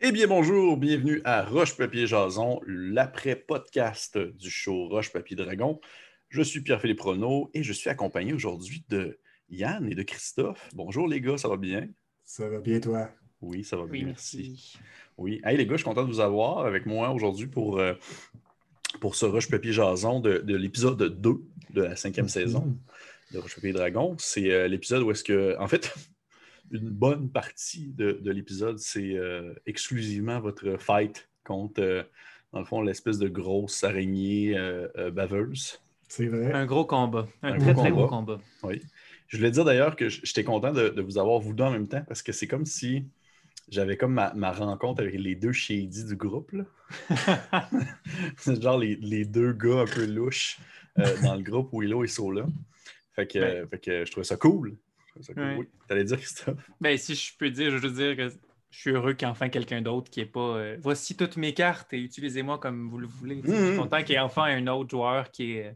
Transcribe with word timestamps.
Eh 0.00 0.12
bien, 0.12 0.26
bonjour, 0.26 0.76
bienvenue 0.78 1.20
à 1.24 1.44
Roche-Papier 1.44 2.06
Jason, 2.06 2.60
l'après-podcast 2.66 4.16
du 4.16 4.48
show 4.50 4.88
Roche-Papier 4.88 5.36
Dragon. 5.36 5.78
Je 6.30 6.40
suis 6.42 6.62
Pierre-Philippe 6.62 7.00
Renaud 7.02 7.50
et 7.52 7.62
je 7.62 7.72
suis 7.72 7.90
accompagné 7.90 8.32
aujourd'hui 8.32 8.82
de 8.88 9.18
Yann 9.50 9.86
et 9.90 9.94
de 9.94 10.02
Christophe. 10.02 10.68
Bonjour 10.74 11.06
les 11.06 11.20
gars, 11.20 11.36
ça 11.36 11.48
va 11.48 11.56
bien? 11.58 11.86
Ça 12.24 12.48
va 12.48 12.60
bien, 12.60 12.80
toi? 12.80 13.10
Oui, 13.42 13.62
ça 13.62 13.76
va 13.76 13.82
Oui, 13.84 13.90
bien, 13.98 14.06
merci. 14.06 14.48
merci. 14.50 14.78
Oui. 15.18 15.40
Hey 15.44 15.56
les 15.58 15.66
gars, 15.66 15.72
je 15.72 15.78
suis 15.78 15.84
content 15.84 16.04
de 16.04 16.12
vous 16.12 16.20
avoir 16.20 16.64
avec 16.64 16.86
moi 16.86 17.10
aujourd'hui 17.10 17.46
pour, 17.46 17.78
euh, 17.78 17.92
pour 19.00 19.14
ce 19.16 19.26
Roche-Papier 19.26 19.72
Jason 19.72 20.20
de, 20.20 20.38
de 20.38 20.56
l'épisode 20.56 21.02
2 21.20 21.30
de 21.74 21.82
la 21.82 21.96
cinquième 21.96 22.28
saison 22.28 22.74
de 23.32 23.38
Roche-Papier 23.38 23.72
Dragon. 23.72 24.16
C'est 24.18 24.50
euh, 24.50 24.66
l'épisode 24.66 25.02
où 25.02 25.10
est-ce 25.10 25.24
que, 25.24 25.56
en 25.58 25.68
fait, 25.68 25.92
une 26.70 26.90
bonne 26.90 27.30
partie 27.30 27.88
de, 27.88 28.12
de 28.12 28.30
l'épisode, 28.30 28.78
c'est 28.78 29.14
euh, 29.16 29.54
exclusivement 29.66 30.40
votre 30.40 30.76
fight 30.78 31.28
contre, 31.44 31.80
euh, 31.82 32.02
dans 32.52 32.60
le 32.60 32.64
fond, 32.64 32.82
l'espèce 32.82 33.18
de 33.18 33.28
grosse 33.28 33.82
araignée 33.84 34.56
euh, 34.56 34.88
euh, 34.96 35.10
baveuse. 35.10 35.80
C'est 36.08 36.26
vrai. 36.26 36.52
Un 36.52 36.66
gros 36.66 36.84
combat. 36.84 37.28
Un, 37.42 37.54
Un 37.54 37.58
très, 37.58 37.72
gros 37.72 37.82
très 37.82 37.90
gros 37.92 38.06
combat. 38.06 38.38
Oui. 38.62 38.82
Je 39.28 39.36
voulais 39.36 39.50
dire 39.52 39.64
d'ailleurs 39.64 39.94
que 39.96 40.08
j'étais 40.08 40.42
content 40.44 40.72
de, 40.72 40.88
de 40.88 41.02
vous 41.02 41.18
avoir 41.18 41.38
vous 41.38 41.52
deux 41.54 41.62
en 41.64 41.70
même 41.70 41.86
temps 41.88 42.02
parce 42.08 42.22
que 42.22 42.32
c'est 42.32 42.48
comme 42.48 42.66
si 42.66 43.06
j'avais 43.68 43.96
comme 43.96 44.12
ma, 44.14 44.34
ma 44.34 44.50
rencontre 44.52 45.02
avec 45.02 45.14
les 45.14 45.36
deux 45.36 45.52
shady 45.52 46.04
du 46.04 46.16
groupe. 46.16 46.50
c'est 48.36 48.60
genre 48.62 48.78
les, 48.78 48.96
les 48.96 49.24
deux 49.24 49.52
gars 49.52 49.80
un 49.82 49.86
peu 49.86 50.04
louches 50.06 50.58
euh, 50.98 51.16
dans 51.22 51.36
le 51.36 51.42
groupe 51.42 51.70
Willow 51.72 52.02
et 52.04 52.08
Sola. 52.08 52.46
Fait 53.14 53.26
que, 53.26 53.38
Ouais. 53.38 53.66
fait 53.70 53.78
que 53.78 54.04
je 54.04 54.10
trouvais 54.10 54.24
ça 54.24 54.36
cool. 54.36 54.76
Ça. 55.22 55.32
Ouais. 55.36 55.56
Oui. 55.58 55.68
T'allais 55.86 56.04
dire, 56.04 56.18
Christophe? 56.18 56.70
Ben, 56.80 56.96
si 56.98 57.14
je 57.14 57.36
peux 57.36 57.50
dire, 57.50 57.70
je 57.70 57.76
veux 57.76 57.82
juste 57.82 57.94
dire 57.96 58.16
que 58.16 58.28
je 58.70 58.78
suis 58.78 58.90
heureux 58.90 59.14
qu'il 59.14 59.26
y 59.26 59.28
ait 59.28 59.32
enfin 59.32 59.48
quelqu'un 59.48 59.82
d'autre 59.82 60.10
qui 60.10 60.20
est 60.20 60.26
pas. 60.26 60.56
euh, 60.56 60.78
voici 60.80 61.16
toutes 61.16 61.36
mes 61.36 61.54
cartes 61.54 61.92
et 61.92 62.00
utilisez-moi 62.00 62.58
comme 62.58 62.88
vous 62.88 62.98
le 62.98 63.06
voulez. 63.06 63.42
Je 63.44 63.48
suis 63.54 63.72
content 63.72 63.98
qu'il 64.02 64.10
y 64.14 64.16
ait 64.16 64.20
enfin 64.20 64.44
un 64.44 64.66
autre 64.68 64.90
joueur 64.90 65.30
qui 65.30 65.52
est. 65.54 65.68
euh, 65.68 65.72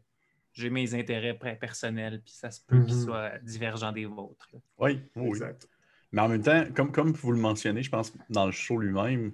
J'ai 0.53 0.71
mes 0.71 0.95
intérêts 0.95 1.37
personnels, 1.59 2.23
puis 2.25 2.33
ça 2.35 2.51
se 2.51 2.61
peut 2.65 2.81
qu'il 2.81 2.95
Mhm. 2.95 3.03
soit 3.05 3.39
divergent 3.41 3.93
des 3.93 4.05
vôtres. 4.07 4.51
Oui, 4.79 5.01
oui. 5.17 5.29
Exact. 5.29 5.69
Mais 6.13 6.23
en 6.23 6.29
même 6.29 6.43
temps, 6.43 6.65
comme, 6.75 6.93
comme 6.93 7.13
vous 7.13 7.33
le 7.33 7.39
mentionnez, 7.39 7.83
je 7.83 7.91
pense 7.91 8.13
dans 8.31 8.47
le 8.47 8.53
show 8.53 8.79
lui-même, 8.79 9.33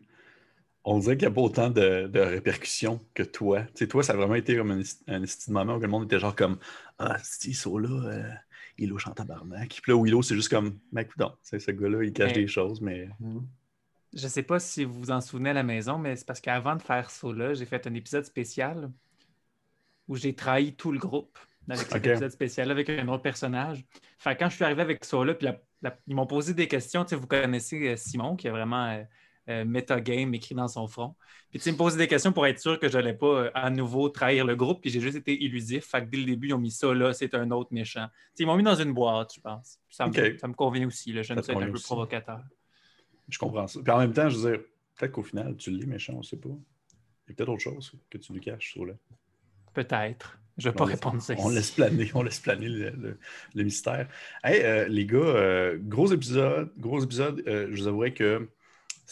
on 0.84 0.98
dirait 0.98 1.16
qu'il 1.16 1.28
n'y 1.28 1.33
a 1.33 1.34
pas 1.34 1.42
autant 1.42 1.70
de, 1.70 2.06
de 2.08 2.20
répercussions 2.20 3.00
que 3.14 3.22
toi. 3.22 3.62
Tu 3.64 3.70
sais, 3.84 3.88
toi, 3.88 4.03
ça 4.03 4.14
a 4.14 4.16
vraiment 4.16 4.34
été 4.36 4.56
comme 4.56 4.70
un, 4.72 4.81
un 5.08 5.20
de 5.20 5.53
moment 5.53 5.77
où 5.77 5.81
le 5.81 5.88
monde 5.88 6.05
était 6.05 6.19
genre 6.19 6.34
comme 6.34 6.58
Ah, 6.98 7.19
c'est 7.22 7.53
ça 7.53 7.70
là, 7.70 7.88
euh, 7.91 8.31
il 8.81 8.84
est 8.84 8.86
louche 8.89 9.06
en 9.06 9.12
tabarnak. 9.12 9.78
Puis 9.83 9.92
là, 9.92 10.03
Willow, 10.03 10.23
c'est 10.23 10.34
juste 10.34 10.48
comme 10.48 10.78
Mec, 10.91 11.17
non, 11.19 11.33
ce 11.42 11.70
gars-là, 11.70 12.03
il 12.03 12.12
cache 12.12 12.28
Mais- 12.34 12.42
des 12.42 12.48
choses, 12.48 12.81
mais. 12.81 13.09
Mhm. 13.20 13.47
Je 14.12 14.27
sais 14.27 14.42
pas 14.42 14.59
si 14.59 14.84
vous 14.84 14.95
vous 14.95 15.11
en 15.12 15.20
souvenez 15.20 15.50
à 15.50 15.53
la 15.53 15.62
maison, 15.62 15.97
mais 15.97 16.17
c'est 16.17 16.27
parce 16.27 16.41
qu'avant 16.41 16.75
de 16.75 16.83
faire 16.83 17.11
ça, 17.11 17.28
là, 17.33 17.55
j'ai 17.55 17.64
fait 17.67 17.87
un 17.87 17.95
épisode 17.95 18.25
spécial 18.25 18.91
où 20.09 20.17
j'ai 20.17 20.34
trahi 20.34 20.75
tout 20.75 20.91
le 20.91 20.98
groupe 20.98 21.39
avec 21.69 21.87
cet 21.87 22.05
épisode 22.05 22.31
spécial 22.33 22.70
avec 22.72 22.91
un 22.91 23.06
autre 23.06 23.22
personnage. 23.22 23.84
Fait 24.19 24.34
que 24.34 24.41
quand 24.41 24.48
je 24.50 24.56
suis 24.56 24.64
arrivé 24.64 24.83
avec 24.83 25.05
ça, 25.05 25.25
là, 25.25 25.34
puis 25.34 25.47
la- 25.47 25.61
la- 25.83 25.97
ils 26.09 26.17
m'ont 26.17 26.27
posé 26.27 26.55
des 26.55 26.67
questions. 26.67 27.05
Tu 27.05 27.11
sais, 27.11 27.17
vous 27.17 27.28
connaissez 27.28 27.89
euh, 27.91 27.97
Simon 27.97 28.34
qui 28.34 28.48
a 28.48 28.50
vraiment 28.50 29.05
euh, 29.51 29.65
metagame 29.65 30.33
écrit 30.34 30.55
dans 30.55 30.69
son 30.69 30.87
front. 30.89 31.15
Puis 31.51 31.59
tu 31.59 31.65
sais, 31.65 31.73
me 31.73 31.77
posaient 31.77 31.98
des 31.98 32.06
questions 32.09 32.33
pour 32.33 32.47
être 32.47 32.59
sûr 32.61 32.79
que 32.79 32.89
je 32.89 32.97
n'allais 32.97 33.12
pas 33.15 33.27
euh, 33.27 33.51
à 33.55 33.69
nouveau 33.70 34.09
trahir 34.09 34.45
le 34.47 34.55
groupe. 34.56 34.81
Puis 34.81 34.91
j'ai 34.91 35.01
juste 35.01 35.17
été 35.17 35.43
illusif. 35.43 35.84
Fait 35.87 36.01
que 36.05 36.06
dès 36.11 36.19
le 36.19 36.25
début, 36.25 36.48
ils 36.48 36.55
ont 36.55 36.59
mis 36.59 36.70
ça 36.70 36.95
là, 36.95 37.12
c'est 37.12 37.34
un 37.34 37.51
autre 37.51 37.71
méchant. 37.73 38.06
Ils 38.39 38.47
m'ont 38.47 38.56
mis 38.56 38.62
dans 38.62 38.77
une 38.77 38.93
boîte, 38.93 39.34
je 39.34 39.41
pense. 39.41 39.78
Ça, 39.89 40.06
me, 40.06 40.11
Ok. 40.11 40.39
ça 40.41 40.48
me 40.48 40.55
convient 40.55 40.87
aussi. 40.87 41.12
Là. 41.12 41.23
J'aime 41.23 41.43
Ça 41.43 41.53
être 41.53 41.61
un 41.62 41.67
peu 41.67 41.73
aussi. 41.73 41.84
provocateur. 41.84 42.41
Je 43.28 43.39
comprends 43.39 43.67
ça. 43.67 43.81
Puis 43.83 43.93
en 43.93 43.98
même 43.98 44.12
temps, 44.12 44.28
je 44.28 44.37
veux 44.39 44.51
dire, 44.53 44.61
peut-être 44.97 45.12
qu'au 45.12 45.23
final, 45.23 45.56
tu 45.56 45.71
l'es 45.71 45.87
méchant, 45.87 46.15
on 46.15 46.19
ne 46.19 46.23
sait 46.23 46.37
pas. 46.37 46.48
Il 46.48 47.31
y 47.31 47.33
a 47.33 47.34
peut-être 47.34 47.48
autre 47.48 47.62
chose 47.62 47.93
que 48.09 48.19
tu 48.19 48.33
lui 48.33 48.41
caches 48.41 48.73
sur 48.73 48.87
là. 48.87 48.95
Peut-être. 49.73 50.39
Je 50.59 50.69
ne 50.69 50.73
vais 50.73 50.77
pas 50.77 50.84
laisse- 50.84 50.95
répondre 50.97 51.23
ça 51.23 51.34
On 51.39 51.48
laisse 51.48 51.71
planer, 51.71 52.11
on 52.15 52.23
laisse 52.23 52.41
planer 52.41 52.69
le, 52.69 52.91
le- 52.91 53.19
le 53.55 53.62
mystère. 53.62 54.09
Hey, 54.44 54.60
euh, 54.62 54.89
les 54.89 55.06
gars, 55.06 55.16
euh, 55.19 55.78
gros 55.81 56.12
épisode, 56.12 56.72
gros 56.77 57.00
épisode. 57.03 57.43
je 57.47 57.71
vous 57.81 57.87
avouerai 57.89 58.12
que 58.12 58.49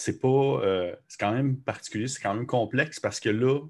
c'est 0.01 0.21
pas, 0.21 0.29
euh, 0.63 0.95
c'est 1.09 1.19
quand 1.19 1.33
même 1.33 1.61
particulier, 1.61 2.07
c'est 2.07 2.21
quand 2.23 2.35
même 2.35 2.47
complexe 2.47 3.01
parce 3.01 3.19
que 3.19 3.29
là, 3.31 3.61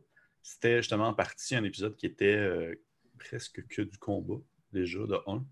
c'était 0.43 0.79
justement 0.79 1.09
en 1.09 1.15
partie 1.15 1.55
un 1.57 1.65
épisode 1.65 1.97
qui 1.97 2.05
était 2.07 2.37
euh, 2.37 2.75
presque 3.19 3.67
que 3.69 3.81
du 3.83 3.97
combat 3.99 4.41
déjà 4.73 4.99
de 5.07 5.17
un, 5.27 5.45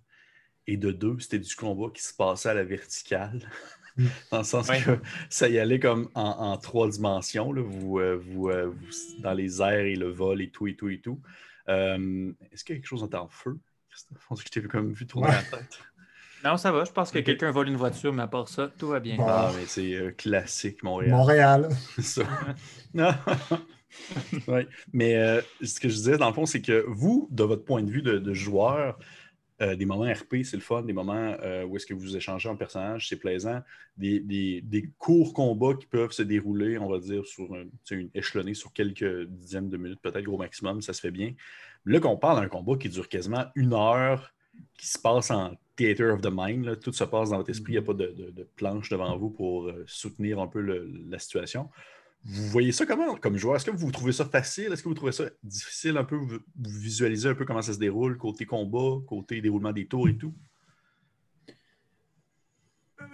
et 0.66 0.76
de 0.76 0.90
deux, 0.92 1.18
c'était 1.18 1.38
du 1.38 1.54
combat 1.54 1.90
qui 1.94 2.02
se 2.02 2.12
passait 2.14 2.50
à 2.50 2.54
la 2.54 2.64
verticale. 2.64 3.48
Dans 4.30 4.38
le 4.38 4.44
sens 4.44 4.68
Ouais. 4.68 4.82
que 4.82 4.98
ça 5.30 5.48
y 5.48 5.58
allait 5.58 5.80
comme 5.80 6.10
en, 6.14 6.22
en 6.52 6.58
trois 6.58 6.90
dimensions, 6.90 7.52
là, 7.52 7.62
vous, 7.62 7.98
euh, 7.98 8.16
vous, 8.16 8.50
euh, 8.50 8.66
vous- 8.66 9.20
dans 9.22 9.32
les 9.32 9.62
airs 9.62 9.86
et 9.86 9.96
le 9.96 10.10
vol 10.10 10.42
et 10.42 10.50
tout 10.50 10.66
et 10.66 10.76
tout 10.76 10.90
et 10.90 11.00
tout. 11.00 11.22
Euh, 11.70 12.30
Est-ce 12.52 12.62
qu'il 12.64 12.74
y 12.74 12.78
a 12.78 12.80
quelque 12.80 12.88
chose 12.88 13.02
en 13.10 13.28
feu, 13.28 13.58
Christophe? 13.88 14.26
On 14.30 14.34
que 14.34 14.42
je 14.42 14.48
t'ai 14.50 14.62
comme 14.64 14.92
vu 14.92 15.06
tourner 15.06 15.28
Ouais. 15.28 15.34
la 15.50 15.58
tête. 15.58 15.78
Non, 16.46 16.56
ça 16.56 16.70
va. 16.72 16.84
Je 16.84 16.92
pense 16.92 17.10
que 17.10 17.18
quelqu'un 17.18 17.50
vole 17.50 17.68
une 17.68 17.76
voiture, 17.76 18.12
mais 18.12 18.22
à 18.22 18.26
part 18.28 18.48
ça, 18.48 18.70
tout 18.78 18.88
va 18.88 19.00
bien. 19.00 19.16
Bon. 19.16 19.26
Ah, 19.26 19.50
mais 19.58 19.66
c'est 19.66 19.94
euh, 19.94 20.12
classique, 20.12 20.82
Montréal. 20.82 21.10
Montréal. 21.10 21.68
C'est 21.96 22.02
ça. 22.02 22.22
Non. 22.94 23.10
Ouais. 24.46 24.66
Mais 24.92 25.16
euh, 25.16 25.40
ce 25.62 25.80
que 25.80 25.88
je 25.88 25.94
disais, 25.94 26.18
dans 26.18 26.28
le 26.28 26.34
fond, 26.34 26.44
c'est 26.44 26.60
que 26.60 26.84
vous, 26.86 27.28
de 27.30 27.44
votre 27.44 27.64
point 27.64 27.82
de 27.82 27.90
vue 27.90 28.02
de, 28.02 28.18
de 28.18 28.34
joueur, 28.34 28.98
euh, 29.62 29.74
des 29.74 29.86
moments 29.86 30.04
RP, 30.12 30.42
c'est 30.44 30.56
le 30.56 30.60
fun, 30.62 30.82
des 30.82 30.92
moments 30.92 31.34
euh, 31.42 31.64
où 31.64 31.76
est-ce 31.76 31.86
que 31.86 31.94
vous 31.94 32.14
échangez 32.14 32.48
en 32.48 32.56
personnage, 32.56 33.08
c'est 33.08 33.16
plaisant, 33.16 33.60
des, 33.96 34.20
des- 34.20 34.60
des 34.60 34.90
courts 34.98 35.32
combats 35.32 35.74
qui 35.74 35.86
peuvent 35.86 36.12
se 36.12 36.22
dérouler, 36.22 36.76
on 36.78 36.90
va 36.90 36.98
dire, 36.98 37.24
sur 37.24 37.54
un- 37.54 37.64
une 37.90 38.10
échelonnée 38.12 38.52
sur 38.52 38.70
quelques 38.74 39.24
dizaines 39.28 39.70
de 39.70 39.78
minutes, 39.78 40.00
peut-être 40.02 40.24
gros 40.24 40.36
maximum, 40.36 40.82
ça 40.82 40.92
se 40.92 41.00
fait 41.00 41.10
bien. 41.10 41.32
Là, 41.86 41.98
qu'on 41.98 42.18
parle 42.18 42.40
d'un 42.42 42.48
combat 42.48 42.76
qui 42.76 42.90
dure 42.90 43.08
quasiment 43.08 43.46
une 43.54 43.72
heure, 43.72 44.34
qui 44.76 44.88
se 44.88 44.98
passe 44.98 45.30
en 45.30 45.52
theater 45.76 46.12
of 46.14 46.20
the 46.22 46.30
mind, 46.32 46.64
là, 46.64 46.76
tout 46.76 46.92
se 46.92 47.04
passe 47.04 47.30
dans 47.30 47.36
votre 47.36 47.50
esprit, 47.50 47.74
il 47.74 47.76
n'y 47.76 47.82
a 47.84 47.86
pas 47.86 47.94
de, 47.94 48.06
de- 48.06 48.30
de 48.30 48.42
planche 48.56 48.88
devant 48.88 49.16
vous 49.16 49.30
pour 49.30 49.66
euh, 49.68 49.84
soutenir 49.86 50.40
un 50.40 50.46
peu 50.46 50.60
le- 50.60 50.90
la 51.08 51.18
situation. 51.18 51.68
Vous 52.24 52.48
voyez 52.48 52.72
ça 52.72 52.86
comment 52.86 53.14
comme 53.16 53.36
joueur? 53.36 53.56
Est-ce 53.56 53.66
que 53.66 53.70
vous 53.70 53.92
trouvez 53.92 54.12
ça 54.12 54.24
facile? 54.24 54.72
Est-ce 54.72 54.82
que 54.82 54.88
vous 54.88 54.94
trouvez 54.94 55.12
ça 55.12 55.24
difficile 55.44 55.96
un 55.96 56.02
peu? 56.04 56.16
Vous, 56.16 56.28
vous 56.28 56.80
visualisez 56.80 57.28
un 57.28 57.34
peu 57.34 57.44
comment 57.44 57.62
ça 57.62 57.72
se 57.72 57.78
déroule, 57.78 58.16
côté 58.16 58.46
combat, 58.46 59.00
côté 59.06 59.40
déroulement 59.40 59.72
des 59.72 59.86
tours 59.86 60.08
et 60.08 60.16
tout? 60.16 60.34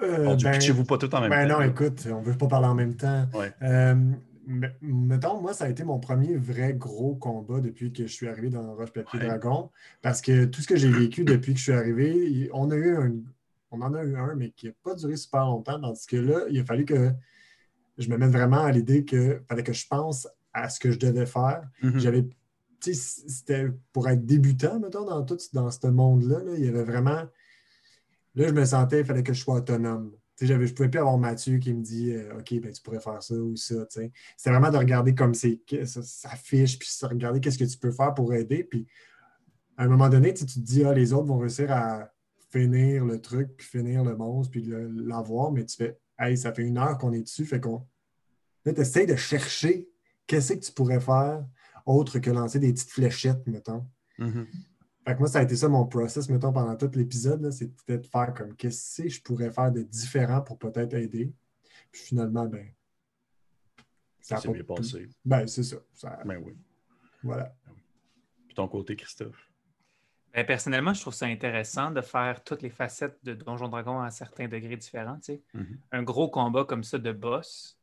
Euh, 0.03 0.25
Bon, 0.25 0.37
ben, 0.37 0.53
pitchez-vous 0.53 0.85
pas 0.85 0.99
tout 0.99 1.15
en 1.15 1.21
même 1.21 1.31
ben 1.31 1.47
temps. 1.47 1.55
non, 1.55 1.61
là. 1.61 1.67
écoute, 1.67 2.07
on 2.11 2.21
ne 2.21 2.25
veut 2.25 2.39
pas 2.39 2.47
parler 2.49 2.67
en 2.69 2.75
même 2.75 2.97
temps. 2.97 3.29
Ouais. 3.35 3.53
Euh, 3.63 3.95
mettons, 4.47 5.41
moi, 5.41 5.55
ça 5.55 5.65
a 5.65 5.69
été 5.69 5.85
mon 5.85 5.99
premier 5.99 6.37
vrai 6.37 6.75
gros 6.75 7.15
combat 7.15 7.61
depuis 7.61 7.93
que 7.93 8.07
je 8.07 8.13
suis 8.13 8.29
arrivé 8.29 8.51
dans 8.51 8.75
Roche 8.75 8.93
Papier. 8.93 9.21
Dragon. 9.21 9.71
Parce 10.01 10.21
que 10.21 10.45
tout 10.45 10.61
ce 10.61 10.67
que 10.67 10.77
j'ai 10.77 10.91
vécu 10.91 11.25
depuis 11.25 11.53
que 11.53 11.59
je 11.59 11.65
suis 11.65 11.73
arrivé, 11.73 12.51
on 12.53 12.71
a 12.71 12.77
eu 12.77 12.97
un. 12.97 13.13
On 13.71 13.81
en 13.81 13.95
a 13.95 14.05
eu 14.05 14.17
un, 14.17 14.35
mais 14.35 14.51
qui 14.51 14.67
n'a 14.67 14.73
pas 14.83 14.95
duré 14.95 15.17
super 15.17 15.47
longtemps. 15.47 15.81
Tandis 15.81 16.07
que 16.07 16.17
là, 16.17 16.41
il 16.51 16.61
a 16.61 16.65
fallu 16.65 16.85
que 16.85 17.11
je 17.97 18.09
me 18.09 18.19
mette 18.19 18.31
vraiment 18.31 18.63
à 18.63 18.71
l'idée 18.71 19.05
qu'il 19.05 19.41
fallait 19.49 19.63
que 19.63 19.73
je 19.73 19.87
pense 19.87 20.29
à 20.53 20.69
ce 20.69 20.79
que 20.79 20.91
je 20.91 20.99
devais 20.99 21.27
faire. 21.27 21.69
Mhm. 21.83 21.99
J'avais. 21.99 22.29
C'était 22.81 23.69
pour 23.93 24.09
être 24.09 24.27
débutant, 24.27 24.81
mettons, 24.81 25.05
dans 25.05 25.25
tout 25.25 25.39
dans 25.53 25.71
ce 25.71 25.87
monde-là, 25.87 26.43
là, 26.43 26.53
il 26.57 26.65
y 26.65 26.69
avait 26.69 26.83
vraiment. 26.83 27.23
Là, 28.35 28.49
je 28.49 28.53
me 28.53 28.65
sentais, 28.65 29.01
il 29.01 29.07
fallait 29.07 29.23
que 29.23 29.33
je 29.33 29.41
sois 29.41 29.57
autonome. 29.57 30.13
Je 30.41 30.53
ne 30.55 30.67
pouvais 30.69 30.89
plus 30.89 30.99
avoir 30.99 31.19
Mathieu 31.19 31.59
qui 31.59 31.73
me 31.73 31.83
dit 31.83 32.13
euh, 32.13 32.39
OK, 32.39 32.61
ben, 32.61 32.73
tu 32.73 32.83
pourrais 32.83 33.01
faire 33.01 33.23
ça 33.23 33.35
ou 33.35 33.55
ça. 33.57 33.87
C'était 33.89 34.11
vraiment 34.51 34.71
de 34.71 34.79
regarder 34.79 35.15
comme 35.15 35.35
ça 35.35 35.49
s'affiche, 36.03 36.79
puis 36.79 36.89
de 37.01 37.07
regarder 37.07 37.41
qu'est-ce 37.41 37.59
que 37.59 37.65
tu 37.65 37.79
peux 37.79 37.93
faire 37.93 38.15
pour 38.15 38.33
aider. 38.35 38.65
Puis 38.65 38.87
à 39.77 39.85
un 39.85 39.89
moment 39.89 40.09
donné, 40.09 40.35
tu 40.35 40.45
te 40.45 40.59
dis, 40.59 40.85
ah, 40.85 40.93
les 40.93 41.13
autres 41.13 41.27
vont 41.27 41.39
réussir 41.39 41.71
à 41.71 42.11
finir 42.51 43.05
le 43.05 43.21
truc, 43.21 43.57
puis 43.57 43.67
finir 43.67 44.05
le 44.05 44.17
monstre, 44.17 44.51
puis 44.51 44.71
l'avoir, 45.07 45.53
mais 45.53 45.65
tu 45.65 45.77
fais 45.77 45.99
Hey, 46.19 46.37
ça 46.37 46.53
fait 46.53 46.63
une 46.63 46.79
heure 46.79 46.99
qu'on 46.99 47.13
est 47.13 47.23
dessus, 47.23 47.45
fait 47.45 47.61
qu'on. 47.61 47.87
Tu 48.65 48.71
essaies 48.71 49.07
de 49.07 49.17
chercher 49.17 49.89
qu'est-ce 50.27 50.53
que 50.53 50.59
tu 50.61 50.73
pourrais 50.73 51.01
faire 51.01 51.45
autre 51.85 52.19
que 52.21 52.31
lancer 52.31 52.61
des 52.61 52.73
petites 52.73 52.91
fléchettes, 52.91 53.45
mettons. 53.47 53.85
Mhm. 54.19 54.47
Fait 55.05 55.15
que 55.15 55.19
moi, 55.19 55.29
ça 55.29 55.41
a 55.41 55.43
été 55.43 55.57
ça 55.57 55.69
mon 55.69 55.85
process, 55.87 56.29
mettons, 56.29 56.53
pendant 56.53 56.77
tout 56.77 56.91
l'épisode, 56.95 57.43
là, 57.43 57.51
c'était 57.51 57.99
de 57.99 58.07
faire 58.07 58.33
comme 58.35 58.55
qu'est-ce 58.55 59.03
que 59.03 59.09
je 59.09 59.21
pourrais 59.21 59.51
faire 59.51 59.73
de 59.73 59.83
différent 59.83 60.41
pour 60.43 60.59
peut-être 60.59 60.95
aider. 60.95 61.33
Puis 61.91 62.03
finalement, 62.03 62.47
ben. 62.47 62.69
Ça 64.21 64.37
a 64.37 64.41
s'est 64.41 64.49
bien 64.53 64.63
passé. 64.63 65.09
Ben, 65.25 65.47
c'est 65.49 65.65
ça. 65.65 65.77
ça- 65.93 66.21
Ben 66.25 66.37
oui. 66.45 66.57
Voilà. 67.25 67.53
Puis 68.47 68.55
ton 68.55 68.69
côté, 68.69 68.95
Christophe? 68.95 69.49
Ben, 70.33 70.47
personnellement, 70.47 70.95
je 70.95 71.01
trouve 71.01 71.13
ça 71.15 71.27
intéressant 71.27 71.91
de 71.91 72.01
faire 72.01 72.43
toutes 72.45 72.63
les 72.63 72.71
facettes 72.71 73.19
de 73.25 73.35
Donjon 73.35 73.69
Dragon 73.69 74.01
à 74.01 74.11
certains 74.11 74.47
degrés 74.47 74.77
différents. 74.77 75.17
tu 75.17 75.35
sais. 75.35 75.43
Mhm. 75.55 75.79
Un 75.91 76.03
gros 76.05 76.31
combat 76.31 76.65
comme 76.65 76.85
ça 76.85 76.99
de 76.99 77.11
boss, 77.13 77.77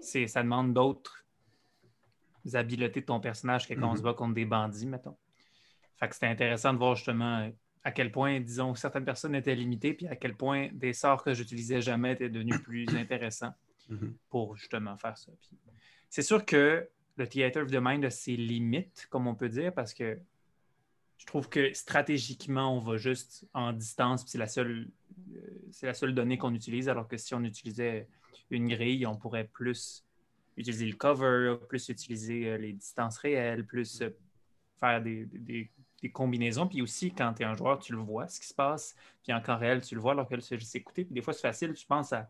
c'est, 0.00 0.26
ça 0.26 0.42
demande 0.42 0.74
d'autres 0.74 1.24
habiletés 2.52 3.00
de 3.00 3.06
ton 3.06 3.20
personnage 3.20 3.66
que 3.66 3.74
quand 3.74 3.88
on 3.88 3.92
Mhm. 3.92 3.96
se 3.96 4.02
bat 4.02 4.14
contre 4.14 4.34
des 4.34 4.44
bandits, 4.44 4.86
mettons. 4.86 5.16
Fait 5.98 6.08
que 6.08 6.14
c'était 6.14 6.26
intéressant 6.26 6.72
de 6.72 6.78
voir 6.78 6.94
justement 6.94 7.50
à 7.84 7.90
quel 7.92 8.12
point, 8.12 8.40
disons, 8.40 8.74
certaines 8.74 9.04
personnes 9.04 9.34
étaient 9.34 9.54
limitées, 9.54 9.94
puis 9.94 10.06
à 10.08 10.16
quel 10.16 10.34
point 10.34 10.68
des 10.72 10.92
sorts 10.92 11.22
que 11.24 11.32
j'utilisais 11.34 11.80
jamais 11.80 12.12
étaient 12.12 12.28
devenus 12.28 12.60
plus 12.62 12.86
intéressants. 12.96 13.54
Mhm. 13.90 14.14
pour 14.28 14.54
justement 14.54 14.98
faire 14.98 15.16
ça. 15.16 15.32
Puis 15.40 15.56
C'est 16.10 16.20
sûr 16.20 16.44
que 16.44 16.86
le 17.16 17.26
Theater 17.26 17.62
of 17.62 17.70
the 17.70 17.78
Mind 17.80 18.04
a 18.04 18.10
ses 18.10 18.36
limites, 18.36 19.06
comme 19.08 19.26
on 19.26 19.34
peut 19.34 19.48
dire, 19.48 19.72
parce 19.72 19.94
que 19.94 20.18
je 21.16 21.24
trouve 21.24 21.48
que 21.48 21.72
stratégiquement, 21.72 22.76
on 22.76 22.80
va 22.80 22.98
juste 22.98 23.46
en 23.54 23.72
distance, 23.72 24.24
puis 24.24 24.30
c'est 24.32 24.36
la 24.38 24.46
seule, 24.46 24.88
euh, 25.34 25.40
c'est 25.72 25.86
la 25.86 25.94
seule 25.94 26.14
donnée 26.14 26.36
qu'on 26.36 26.54
utilise, 26.54 26.90
alors 26.90 27.08
que 27.08 27.16
si 27.16 27.34
on 27.34 27.42
utilisait 27.44 28.06
une 28.50 28.68
grille, 28.68 29.06
on 29.06 29.16
pourrait 29.16 29.48
plus 29.50 30.04
utiliser 30.58 30.84
le 30.86 30.94
cover, 30.96 31.56
plus 31.66 31.88
utiliser 31.88 32.46
euh, 32.50 32.58
les 32.58 32.74
distances 32.74 33.16
réelles, 33.16 33.64
plus 33.64 34.02
euh, 34.02 34.10
faire 34.78 35.02
des, 35.02 35.24
des- 35.32 35.70
des 36.02 36.10
combinaisons. 36.10 36.66
Puis 36.66 36.82
aussi, 36.82 37.12
quand 37.12 37.34
tu 37.34 37.42
es 37.42 37.44
un 37.44 37.54
joueur, 37.54 37.78
tu 37.78 37.92
le 37.92 37.98
vois, 37.98 38.28
ce 38.28 38.40
qui 38.40 38.46
se 38.46 38.54
passe. 38.54 38.94
Puis 39.22 39.32
en 39.32 39.40
temps 39.40 39.58
réel, 39.58 39.80
tu 39.80 39.94
le 39.94 40.00
vois, 40.00 40.12
alors 40.12 40.28
que 40.28 40.38
c'est 40.40 40.58
juste 40.58 40.74
écouter. 40.76 41.04
Puis 41.04 41.14
des 41.14 41.22
fois, 41.22 41.32
c'est 41.32 41.42
facile, 41.42 41.74
tu 41.74 41.86
penses 41.86 42.12
à, 42.12 42.28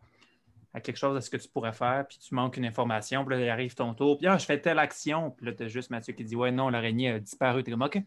à 0.75 0.81
quelque 0.81 0.97
chose, 0.97 1.17
à 1.17 1.21
ce 1.21 1.31
que 1.31 1.37
tu 1.37 1.49
pourrais 1.49 1.73
faire, 1.73 2.07
puis 2.07 2.19
tu 2.19 2.35
manques 2.35 2.57
une 2.57 2.67
information, 2.67 3.25
puis 3.25 3.37
là, 3.37 3.45
il 3.45 3.49
arrive 3.49 3.75
ton 3.75 3.95
tour, 3.95 4.19
puis 4.19 4.27
ah, 4.27 4.39
je 4.39 4.45
fais 4.45 4.61
telle 4.61 4.79
action. 4.79 5.31
Puis 5.31 5.47
là, 5.47 5.53
tu 5.53 5.65
as 5.65 5.69
juste 5.69 5.91
Mathieu 5.91 6.13
qui 6.13 6.25
dit 6.25 6.37
Ouais, 6.37 6.51
non, 6.51 6.69
l'araignée 6.69 7.11
a 7.11 7.19
disparu. 7.19 7.63
Tu 7.63 7.71
es 7.71 7.73
comme 7.73 7.83
OK. 7.83 8.03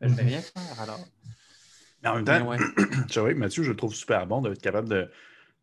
Ben, 0.00 0.08
je 0.08 0.14
vais 0.14 0.22
rien 0.24 0.40
faire 0.40 0.80
alors. 0.80 1.00
Mais 2.02 2.08
en 2.08 2.16
même 2.16 2.24
temps, 2.24 2.46
ouais. 2.46 3.34
Mathieu, 3.34 3.62
je 3.62 3.70
le 3.70 3.76
trouve 3.76 3.94
super 3.94 4.26
bon 4.26 4.42
d'être 4.42 4.60
capable 4.60 4.88
de, 4.88 5.10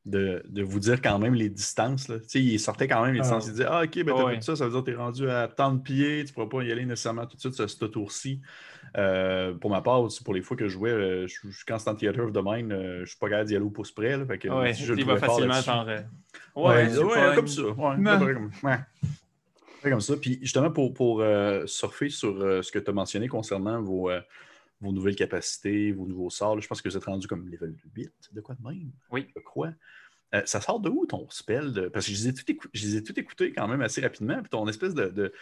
de, 0.06 0.42
de 0.50 0.64
vous 0.64 0.80
dire 0.80 1.00
quand 1.02 1.20
même 1.20 1.36
les 1.36 1.50
distances. 1.50 2.08
là. 2.08 2.16
Il 2.34 2.60
sortait 2.60 2.88
quand 2.88 3.04
même 3.06 3.14
les 3.14 3.20
Ah. 3.20 3.24
distances. 3.24 3.46
Il 3.48 3.52
disait 3.52 3.66
Ah, 3.68 3.84
OK, 3.84 3.96
ben, 4.04 4.06
t'as 4.16 4.24
Ouais. 4.26 4.36
fait 4.36 4.42
ça, 4.44 4.56
ça 4.56 4.66
veut 4.66 4.72
dire 4.72 4.80
que 4.82 4.86
tu 4.86 4.92
es 4.92 4.96
rendu 4.96 5.30
à 5.30 5.48
tant 5.48 5.72
de 5.74 5.80
pieds, 5.80 6.24
tu 6.26 6.32
ne 6.32 6.34
pourras 6.34 6.48
pas 6.48 6.64
y 6.64 6.72
aller 6.72 6.86
nécessairement 6.86 7.28
tout 7.28 7.36
de 7.36 7.42
suite 7.42 7.54
sur 7.54 7.70
ce 7.70 7.86
tour-ci. 7.86 8.42
Euh, 8.98 9.54
pour 9.54 9.70
ma 9.70 9.82
part, 9.82 10.02
aussi, 10.02 10.24
pour 10.24 10.34
les 10.34 10.42
fois 10.42 10.58
que 10.58 10.68
je 10.68 10.74
jouais, 10.74 10.90
euh, 10.90 11.28
je, 11.28 11.36
c'était 11.52 11.74
en 11.74 11.96
Theater 11.96 12.26
of 12.26 12.34
the 12.34 12.40
Mind, 12.44 12.72
euh, 12.72 12.96
je 12.98 13.02
ne 13.02 13.06
suis 13.06 13.18
pas 13.18 13.30
capable 13.30 13.48
d'y 13.48 13.56
aller 13.56 13.64
au 13.66 13.70
pouce 13.70 13.92
près. 13.92 14.18
Là, 14.18 14.26
fait 14.26 14.38
que, 14.40 14.50
Ouais, 14.50 14.74
je 14.74 14.94
le 14.94 15.00
il 15.00 15.06
va 15.06 15.18
facilement, 15.18 15.54
genre. 15.62 15.86
euh, 15.88 16.02
Ouais, 16.56 16.88
ouais, 16.90 17.04
ouais, 17.04 17.36
comme 17.36 17.48
ça. 17.48 17.62
Ouais, 17.62 18.34
comme, 18.34 18.52
ouais. 18.64 20.00
Ça. 20.02 20.18
Puis 20.18 20.40
justement, 20.42 20.72
pour, 20.72 20.94
pour 20.94 21.24
surfer 21.68 22.10
sur 22.10 22.38
ce 22.64 22.72
que 22.72 22.80
tu 22.80 22.90
as 22.90 22.94
mentionné 22.94 23.28
concernant 23.28 23.82
vos, 23.82 24.10
vos 24.82 24.92
nouvelles 24.92 25.16
capacités, 25.16 25.92
vos 25.92 26.06
nouveaux 26.08 26.30
sorts, 26.30 26.56
là, 26.56 26.62
je 26.62 26.68
pense 26.68 26.82
que 26.82 26.90
vous 26.90 26.98
êtes 26.98 27.06
rendu 27.06 27.28
comme 27.28 27.48
level 27.50 27.76
8, 27.96 28.12
de 28.34 28.42
quoi 28.42 28.56
de 28.56 28.64
même, 28.68 28.92
Oui. 29.12 29.28
je 29.36 29.42
crois. 29.42 29.72
Euh, 30.34 30.42
ça 30.46 30.62
sort 30.62 30.80
de 30.80 30.90
où 30.90 31.06
ton 31.06 31.28
spell? 31.30 31.72
de- 31.74 31.88
Parce 31.90 32.06
que 32.08 32.12
je 32.14 32.18
les 32.18 32.28
ai 32.30 32.34
tout, 32.34 32.50
écou- 32.52 32.68
je 32.74 32.86
les 32.88 32.96
ai 32.98 33.04
tout 33.04 33.18
écoutés 33.20 33.52
quand 33.52 33.68
même 33.68 33.82
assez 33.82 34.02
rapidement. 34.02 34.40
Puis 34.42 34.50
ton 34.50 34.68
espèce 34.68 34.94
de, 34.94 35.08
de 35.10 35.34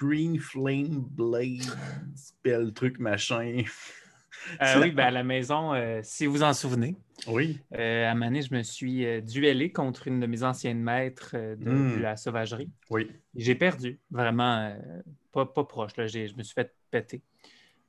Green 0.00 0.38
Flame 0.40 1.00
Blade 1.10 1.62
spell 2.16 2.72
truc 2.72 2.98
machin. 2.98 3.62
Euh, 4.60 4.80
oui, 4.80 4.90
ben, 4.90 5.04
à 5.04 5.10
la 5.12 5.22
maison, 5.22 5.72
euh, 5.72 6.00
si 6.02 6.26
vous 6.26 6.42
en 6.42 6.52
souvenez, 6.52 6.96
Oui. 7.28 7.60
euh, 7.74 8.10
à 8.10 8.14
Mané, 8.14 8.42
je 8.42 8.52
me 8.52 8.62
suis 8.64 9.04
duellé 9.22 9.70
contre 9.70 10.08
une 10.08 10.18
de 10.18 10.26
mes 10.26 10.42
anciennes 10.42 10.82
maîtres 10.82 11.32
euh, 11.34 11.54
de, 11.54 11.96
de 11.96 12.00
la 12.00 12.16
sauvagerie. 12.16 12.68
Oui. 12.90 13.08
J'ai 13.36 13.54
perdu, 13.54 14.00
vraiment 14.10 14.74
pas, 15.30 15.46
pas 15.46 15.62
proche. 15.64 15.96
Là. 15.96 16.08
Je 16.08 16.34
me 16.34 16.42
suis 16.42 16.54
fait 16.54 16.74
péter. 16.90 17.22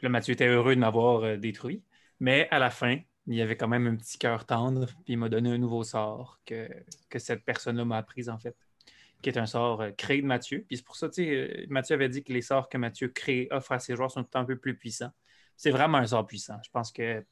Là, 0.03 0.09
Mathieu 0.09 0.33
était 0.33 0.47
heureux 0.47 0.75
de 0.75 0.81
m'avoir 0.81 1.23
euh, 1.23 1.37
détruit. 1.37 1.81
Mais 2.19 2.49
à 2.51 2.59
la 2.59 2.69
fin, 2.69 2.99
il 3.25 3.35
y 3.35 3.41
avait 3.41 3.55
quand 3.55 3.69
même 3.69 3.87
un 3.87 3.95
petit 3.95 4.17
cœur 4.17 4.45
tendre, 4.45 4.85
puis 4.85 5.13
il 5.13 5.17
m'a 5.17 5.29
donné 5.29 5.49
un 5.49 5.57
nouveau 5.57 5.83
sort 5.83 6.39
que, 6.45 6.67
que 7.09 7.19
cette 7.19 7.45
personne-là 7.45 7.85
m'a 7.85 7.97
appris, 7.97 8.27
en 8.29 8.37
fait, 8.37 8.53
qui 9.21 9.29
est 9.29 9.37
un 9.37 9.45
sort 9.45 9.81
euh, 9.81 9.91
créé 9.91 10.21
de 10.21 10.27
Mathieu. 10.27 10.65
Puis 10.67 10.77
c'est 10.77 10.85
pour 10.85 10.97
ça, 10.97 11.07
tu 11.07 11.23
sais, 11.23 11.29
euh, 11.29 11.65
Mathieu 11.69 11.95
avait 11.95 12.09
dit 12.09 12.21
que 12.21 12.33
les 12.33 12.41
sorts 12.41 12.67
que 12.67 12.77
Mathieu 12.77 13.07
crée, 13.07 13.47
offre 13.49 13.71
à 13.71 13.79
ses 13.79 13.95
joueurs 13.95 14.11
sont 14.11 14.27
un 14.33 14.43
peu 14.43 14.57
plus 14.57 14.75
puissants. 14.75 15.11
C'est 15.55 15.71
vraiment 15.71 15.99
un 15.99 16.05
sort 16.05 16.27
puissant. 16.27 16.59
Je 16.65 16.69
pense 16.69 16.91
que 16.91 17.23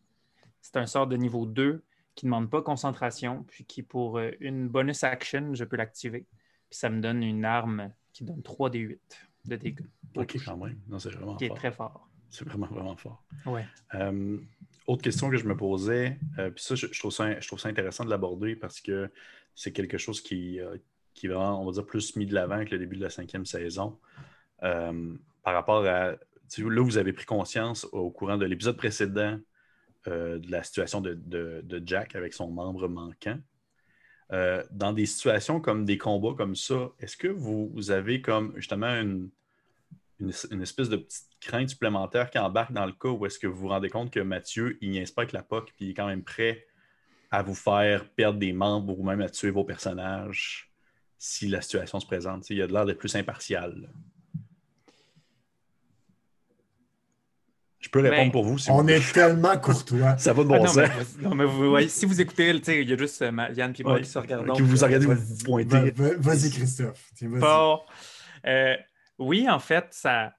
c'est 0.62 0.78
un 0.78 0.86
sort 0.86 1.08
de 1.08 1.18
niveau 1.18 1.46
2 1.46 1.84
qui 2.16 2.26
ne 2.26 2.30
demande 2.30 2.50
pas 2.50 2.62
concentration, 2.62 3.44
puis 3.44 3.66
qui, 3.66 3.84
pour 3.84 4.20
une 4.40 4.70
bonus 4.70 5.04
action, 5.04 5.54
je 5.54 5.66
peux 5.66 5.76
l'activer. 5.76 6.26
Puis 6.70 6.80
ça 6.80 6.90
me 6.90 7.02
donne 7.02 7.22
une 7.22 7.44
arme 7.44 7.92
qui 8.14 8.24
donne 8.24 8.42
3 8.42 8.70
des 8.70 8.80
8 8.80 9.28
de 9.46 9.56
dégâts. 9.58 9.86
Ok, 10.16 10.38
quand 10.46 10.58
même. 10.58 10.80
Non, 10.88 11.00
c'est 11.00 11.10
vraiment 11.10 11.36
Qui 11.36 11.46
est 11.46 11.56
très 11.56 11.72
fort. 11.72 12.11
C'est 12.32 12.46
vraiment, 12.48 12.66
vraiment 12.68 12.96
fort. 12.96 13.24
Ouais. 13.46 13.66
Euh, 13.94 14.40
autre 14.88 15.04
question 15.04 15.30
que 15.30 15.38
je 15.38 15.46
me 15.46 15.56
posais, 15.56 16.18
euh, 16.40 16.50
puis 16.50 16.64
ça 16.64 16.74
je, 16.76 16.88
je 16.92 16.98
trouve 17.00 17.12
ça, 17.12 17.40
je 17.40 17.46
trouve 17.46 17.60
ça 17.60 17.70
intéressant 17.70 18.04
de 18.04 18.10
l'aborder 18.10 18.56
parce 18.56 18.82
que 18.82 19.10
c'est 19.54 19.72
quelque 19.72 19.98
chose 20.00 20.22
qui, 20.22 20.60
euh, 20.60 20.78
qui 21.14 21.28
est 21.28 21.30
vraiment, 21.30 21.62
on 21.62 21.66
va 21.66 21.72
dire, 21.74 21.86
plus 21.86 22.16
mis 22.16 22.26
de 22.26 22.34
l'avant 22.34 22.56
avec 22.56 22.72
le 22.72 22.80
début 22.80 22.96
de 22.96 23.04
la 23.04 23.10
cinquième 23.10 23.46
saison. 23.46 24.00
Par 24.60 25.54
rapport 25.54 25.86
à. 25.86 26.12
Là, 26.58 26.82
vous 26.82 26.98
avez 26.98 27.14
pris 27.14 27.26
conscience 27.26 27.86
au 27.92 28.12
courant 28.12 28.38
de 28.38 28.46
l'épisode 28.46 28.78
précédent 28.78 29.40
de 30.06 30.52
la 30.52 30.64
situation 30.64 31.00
de, 31.02 31.14
de- 31.14 31.62
de 31.64 31.82
Jack 31.86 32.16
avec 32.16 32.34
son 32.34 32.50
membre 32.50 32.88
manquant. 32.88 33.38
Dans 34.30 34.94
des 34.94 35.06
situations 35.06 35.60
comme 35.60 35.86
des 35.86 35.98
combats 35.98 36.34
comme 36.36 36.56
ça, 36.56 36.90
est-ce 37.00 37.18
que 37.18 37.28
vous, 37.28 37.70
vous 37.74 37.92
avez 37.92 38.22
comme 38.22 38.54
justement 38.56 38.88
une, 38.88 39.30
une, 40.22 40.32
une 40.52 40.62
espèce 40.62 40.88
de 40.90 40.98
petite 40.98 41.26
crainte 41.40 41.70
supplémentaire 41.70 42.30
qui 42.30 42.38
embarque 42.40 42.72
dans 42.72 42.86
le 42.86 42.94
cas 42.94 43.10
où 43.10 43.26
est-ce 43.26 43.40
que 43.40 43.48
vous 43.48 43.58
vous 43.58 43.68
rendez 43.70 43.90
compte 43.90 44.12
que 44.12 44.20
Mathieu, 44.20 44.78
il 44.82 44.92
niaise 44.92 45.12
pas 45.12 45.24
avec 45.24 45.34
la 45.34 45.42
POC, 45.44 45.74
puis 45.76 45.86
il 45.86 45.90
est 45.92 45.94
quand 45.94 46.08
même 46.08 46.24
prêt 46.24 46.66
à 47.32 47.42
vous 47.44 47.56
faire 47.56 48.08
perdre 48.10 48.40
des 48.40 48.54
membres 48.54 48.98
ou 49.00 49.04
même 49.04 49.22
à 49.22 49.30
tuer 49.30 49.50
vos 49.52 49.64
personnages 49.64 50.72
si 51.18 51.48
la 51.48 51.62
situation 51.62 52.00
se 52.00 52.06
présente. 52.06 52.42
Tu 52.42 52.48
sais, 52.48 52.56
il 52.56 52.62
a 52.62 52.68
de 52.68 52.74
l'air 52.74 52.86
d'être 52.86 52.98
plus 53.00 53.16
impartial. 53.16 53.90
Je 57.80 57.90
peux 57.90 58.00
répondre 58.02 58.22
Ben, 58.26 58.32
pour 58.32 58.44
vous 58.44 58.58
si 58.60 58.70
On 58.70 58.84
vous 58.84 58.90
est 58.90 59.12
tellement 59.14 59.58
courtois. 59.58 60.16
Ça 60.20 60.34
va 60.34 60.44
de 60.44 60.50
Ah, 60.54 60.58
bon 60.60 60.66
non, 60.66 60.74
mais, 60.76 60.88
sens. 60.88 61.18
non, 61.20 61.34
mais 61.36 61.46
vous 61.46 61.70
voyez, 61.70 61.88
si 61.90 62.06
vous 62.06 62.22
écoutez, 62.22 62.54
tu 62.60 62.64
sais, 62.66 62.82
il 62.84 62.90
y 62.90 62.94
a 62.94 62.98
juste 62.98 63.22
euh, 63.24 63.32
ma- 63.32 63.50
Yann 63.52 63.74
et 63.78 63.84
moi 63.84 63.94
Ouais. 63.94 64.02
qui 64.02 64.10
se 64.10 64.20
regardent. 64.20 64.56
Que 64.56 64.62
vous 64.62 64.78
regardez, 64.78 65.08
vous 65.08 65.44
pointez. 65.44 65.92
va- 65.92 66.10
va- 66.10 66.16
Vas-y, 66.18 66.52
Christophe. 66.52 67.10
Bon. 67.24 67.80
Euh, 68.46 68.76
oui, 69.22 69.50
en 69.50 69.60
fait, 69.60 69.88
ça, 69.92 70.34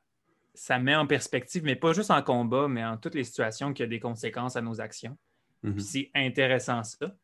ça 0.54 0.78
met 0.78 0.94
en 0.94 1.06
perspective, 1.06 1.64
mais 1.64 1.76
pas 1.76 1.92
juste 1.92 2.10
en 2.10 2.22
combat, 2.22 2.68
mais 2.68 2.84
en 2.84 2.96
toutes 2.98 3.14
les 3.14 3.24
situations 3.24 3.72
qui 3.72 3.82
a 3.82 3.86
des 3.86 4.00
conséquences 4.00 4.56
à 4.56 4.60
nos 4.62 4.80
actions. 4.80 5.16
Mhm. 5.62 5.78
C'est 5.80 6.10
intéressant 6.14 6.82
ça. 6.84 7.14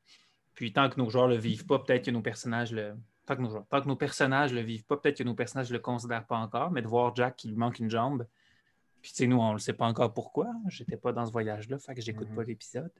Puis 0.54 0.72
tant 0.72 0.88
que 0.88 0.98
nos 0.98 1.10
joueurs 1.10 1.28
le 1.28 1.36
vivent 1.36 1.66
pas, 1.66 1.78
peut-être 1.78 2.06
que 2.06 2.10
nos 2.10 2.22
personnages 2.22 2.72
le. 2.72 2.94
Tant 3.26 3.36
que 3.36 3.42
nos, 3.42 3.50
joueurs- 3.50 3.66
tant 3.68 3.82
que 3.82 3.88
nos 3.88 3.96
personnages 3.96 4.52
le 4.54 4.60
vivent 4.62 4.84
pas, 4.86 4.96
peut-être 4.96 5.18
que 5.18 5.24
nos 5.24 5.34
personnages 5.34 5.70
le 5.70 5.78
considèrent 5.78 6.26
pas 6.26 6.38
encore, 6.38 6.70
mais 6.70 6.80
de 6.82 6.88
voir 6.88 7.14
Jack 7.14 7.36
qui 7.36 7.48
lui 7.48 7.56
manque 7.56 7.78
une 7.78 7.90
jambe. 7.90 8.26
Puis 9.02 9.10
tu 9.12 9.18
sais, 9.18 9.26
nous, 9.26 9.38
on 9.38 9.52
le 9.52 9.58
sait 9.58 9.74
pas 9.74 9.86
encore 9.86 10.12
pourquoi. 10.14 10.46
J'étais 10.68 10.96
pas 10.96 11.12
dans 11.12 11.26
ce 11.26 11.30
voyage-là, 11.32 11.78
fait 11.78 11.94
que 11.94 12.00
j'écoute 12.00 12.28
Mhm. 12.30 12.36
pas 12.36 12.42
l'épisode. 12.44 12.90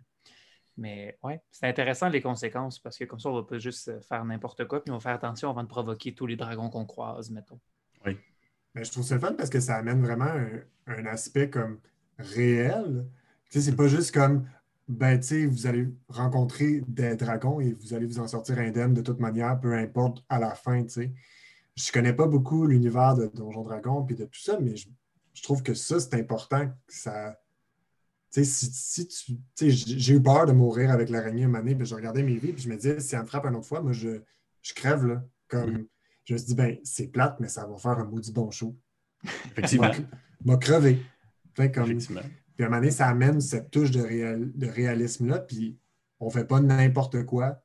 Mais 0.77 1.19
ouais, 1.25 1.41
c'est 1.51 1.67
intéressant 1.67 2.09
les 2.09 2.21
conséquences 2.21 2.79
parce 2.79 2.97
que 2.99 3.05
comme 3.05 3.19
ça, 3.19 3.31
on 3.31 3.35
va 3.35 3.43
pas 3.43 3.59
juste 3.59 3.89
euh, 3.89 4.01
faire 4.01 4.25
n'importe 4.25 4.65
quoi, 4.67 4.83
puis 4.85 4.93
on 4.93 4.97
va 4.97 5.01
faire 5.01 5.15
attention 5.15 5.51
avant 5.51 5.63
de 5.65 5.69
provoquer 5.69 6.15
tous 6.15 6.27
les 6.27 6.37
dragons 6.37 6.69
qu'on 6.71 6.85
croise, 6.87 7.31
mettons. 7.31 7.59
Mais 8.05 8.17
je 8.83 8.91
trouve 8.91 9.05
ça 9.05 9.19
fun 9.19 9.35
parce 9.35 9.51
que 9.51 9.61
ça 9.61 9.77
amène 9.77 10.03
vraiment 10.03 10.31
un, 10.87 11.07
aspect 11.07 11.51
comme 11.51 11.79
réel. 12.19 13.07
Tu 13.51 13.59
sais, 13.59 13.71
c'est 13.71 13.77
pas 13.77 13.89
juste 13.89 14.13
comme, 14.13 14.49
ben, 14.89 15.19
tu 15.21 15.47
vous 15.47 15.67
allez 15.67 15.89
rencontrer 16.09 16.83
des 16.87 17.15
dragons 17.17 17.61
et 17.61 17.73
vous 17.73 17.95
allez 17.95 18.07
vous 18.07 18.19
en 18.19 18.29
sortir 18.29 18.59
indemne 18.59 18.95
de 18.95 19.03
toute 19.03 19.21
manière, 19.21 19.59
peu 19.61 19.75
importe 19.75 20.25
à 20.29 20.39
la 20.39 20.55
fin, 20.55 20.83
tu 20.83 20.91
sais. 20.91 21.13
Je 21.77 21.93
connais 21.93 22.13
pas 22.13 22.27
beaucoup 22.27 22.67
l'univers 22.67 23.15
de 23.15 23.27
Donjon 23.27 23.63
Dragon 23.63 24.03
puis 24.03 24.17
de 24.17 24.25
tout 24.25 24.41
ça, 24.41 24.59
mais 24.61 24.75
je, 24.77 24.89
je 25.35 25.43
trouve 25.43 25.63
que 25.63 25.75
ça, 25.75 26.01
c'est 26.01 26.15
important 26.15 26.69
ça. 26.89 27.39
Tu 28.33 28.45
sais, 28.45 28.71
si, 28.73 29.07
tu. 29.07 29.37
tu 29.37 29.41
sais, 29.55 29.71
j'ai 29.71 30.15
eu 30.15 30.23
peur 30.23 30.45
de 30.47 30.53
mourir 30.53 30.91
avec 30.91 31.09
l'araignée 31.09 31.45
une 31.45 31.57
année, 31.57 31.75
puis 31.75 31.87
je 31.87 31.95
regardais 31.95 32.23
mes 32.23 32.37
vies, 32.37 32.53
puis 32.53 32.63
je 32.63 32.69
me 32.69 32.77
disais, 32.77 33.01
si 33.01 33.15
elle 33.15 33.23
me 33.23 33.27
frappe 33.27 33.47
une 33.47 33.55
autre 33.55 33.67
fois, 33.67 33.81
moi, 33.81 33.93
je, 33.93 34.21
je 34.63 34.75
crève, 34.75 35.07
là. 35.07 35.25
Comme, 35.49 35.71
Mhm. 35.71 35.87
Je 36.29 36.35
me 36.35 36.39
suis 36.39 36.49
dit, 36.49 36.55
ben, 36.55 36.77
c'est 36.85 37.07
plate, 37.09 37.41
mais 37.41 37.49
ça 37.49 37.67
va 37.67 37.79
faire 37.79 37.93
un 37.99 38.05
maudit 38.05 38.33
bon 38.35 38.51
show. 38.51 38.77
Effectivement. 39.47 39.91
m'a 40.45 40.59
crevé. 40.59 40.99
Comme, 41.57 41.69
Effectivement. 41.91 42.21
puis 42.55 42.65
à 42.65 42.67
un 42.67 42.69
moment 42.69 42.81
donné, 42.83 42.91
ça 42.91 43.09
amène 43.09 43.41
cette 43.41 43.71
touche 43.71 43.91
de, 43.91 44.03
réal- 44.03 44.53
de 44.55 44.67
réalisme-là, 44.67 45.39
puis 45.41 45.79
on 46.21 46.29
fait 46.29 46.45
pas 46.45 46.61
n'importe 46.61 47.25
quoi 47.25 47.63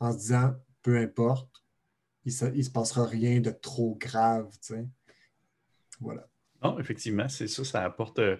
en 0.00 0.12
se 0.12 0.18
disant, 0.18 0.54
peu 0.82 0.98
importe, 0.98 1.48
il 2.26 2.32
se, 2.32 2.44
il 2.54 2.62
se 2.62 2.70
passera 2.70 3.06
rien 3.06 3.40
de 3.40 3.50
trop 3.50 3.96
grave, 3.98 4.50
tu 4.60 4.74
sais. 4.74 4.86
Voilà. 5.98 6.28
Non, 6.62 6.78
effectivement, 6.78 7.28
c'est 7.28 7.48
ça, 7.48 7.64
ça 7.64 7.84
apporte. 7.84 8.18
euh, 8.18 8.36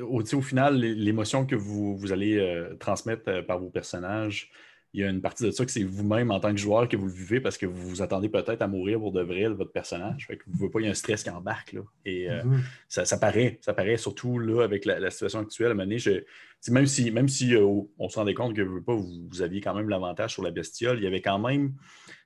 au, 0.00 0.22
final, 0.40 0.76
l'é- 0.78 0.94
l'émotion 0.94 1.44
que 1.46 1.56
vous, 1.56 1.96
vous 1.96 2.12
allez 2.12 2.38
euh, 2.38 2.76
transmettre 2.76 3.28
euh, 3.28 3.42
par 3.42 3.58
vos 3.58 3.70
personnages, 3.70 4.50
il 4.94 5.00
y 5.00 5.04
a 5.04 5.10
une 5.10 5.20
partie 5.20 5.42
de 5.44 5.50
ça 5.50 5.64
que 5.66 5.72
c'est 5.72 5.82
vous-même 5.82 6.30
en 6.30 6.38
tant 6.38 6.52
que 6.52 6.56
joueur 6.56 6.88
que 6.88 6.96
vous 6.96 7.06
le 7.06 7.12
vivez 7.12 7.40
parce 7.40 7.58
que 7.58 7.66
vous 7.66 7.88
vous 7.88 8.00
attendez 8.00 8.28
peut-être 8.28 8.62
à 8.62 8.68
mourir 8.68 9.00
pour 9.00 9.10
de 9.10 9.20
vrai 9.22 9.48
votre 9.48 9.72
personnage. 9.72 10.26
Fait 10.28 10.36
que 10.36 10.44
vous 10.46 10.66
ne 10.66 10.70
pas, 10.70 10.78
il 10.80 10.84
y 10.84 10.86
a 10.86 10.92
un 10.92 10.94
stress 10.94 11.24
qui 11.24 11.30
embarque. 11.30 11.72
Là. 11.72 11.80
Et 12.04 12.30
euh, 12.30 12.44
Mhm. 12.44 12.62
ça, 12.88 13.04
ça 13.04 13.18
paraît, 13.18 13.58
ça 13.60 13.74
paraît 13.74 13.96
surtout 13.96 14.38
là 14.38 14.62
avec 14.62 14.84
la, 14.84 15.00
la 15.00 15.10
situation 15.10 15.40
actuelle. 15.40 15.66
À 15.66 15.70
un 15.70 15.74
moment 15.74 15.84
donné, 15.86 15.98
je- 15.98 16.10
tu 16.20 16.24
sais, 16.60 16.72
même 16.72 16.86
si, 16.86 17.10
même 17.10 17.28
si 17.28 17.54
euh, 17.56 17.66
on 17.98 18.08
se 18.08 18.18
rendait 18.18 18.34
compte 18.34 18.54
que 18.54 18.62
veux 18.62 18.82
pas, 18.82 18.94
vous, 18.94 19.26
vous 19.28 19.42
aviez 19.42 19.60
quand 19.60 19.74
même 19.74 19.88
l'avantage 19.88 20.32
sur 20.34 20.44
la 20.44 20.52
bestiole, 20.52 20.98
il 20.98 21.02
y 21.02 21.06
avait 21.08 21.20
quand 21.20 21.40
même 21.40 21.74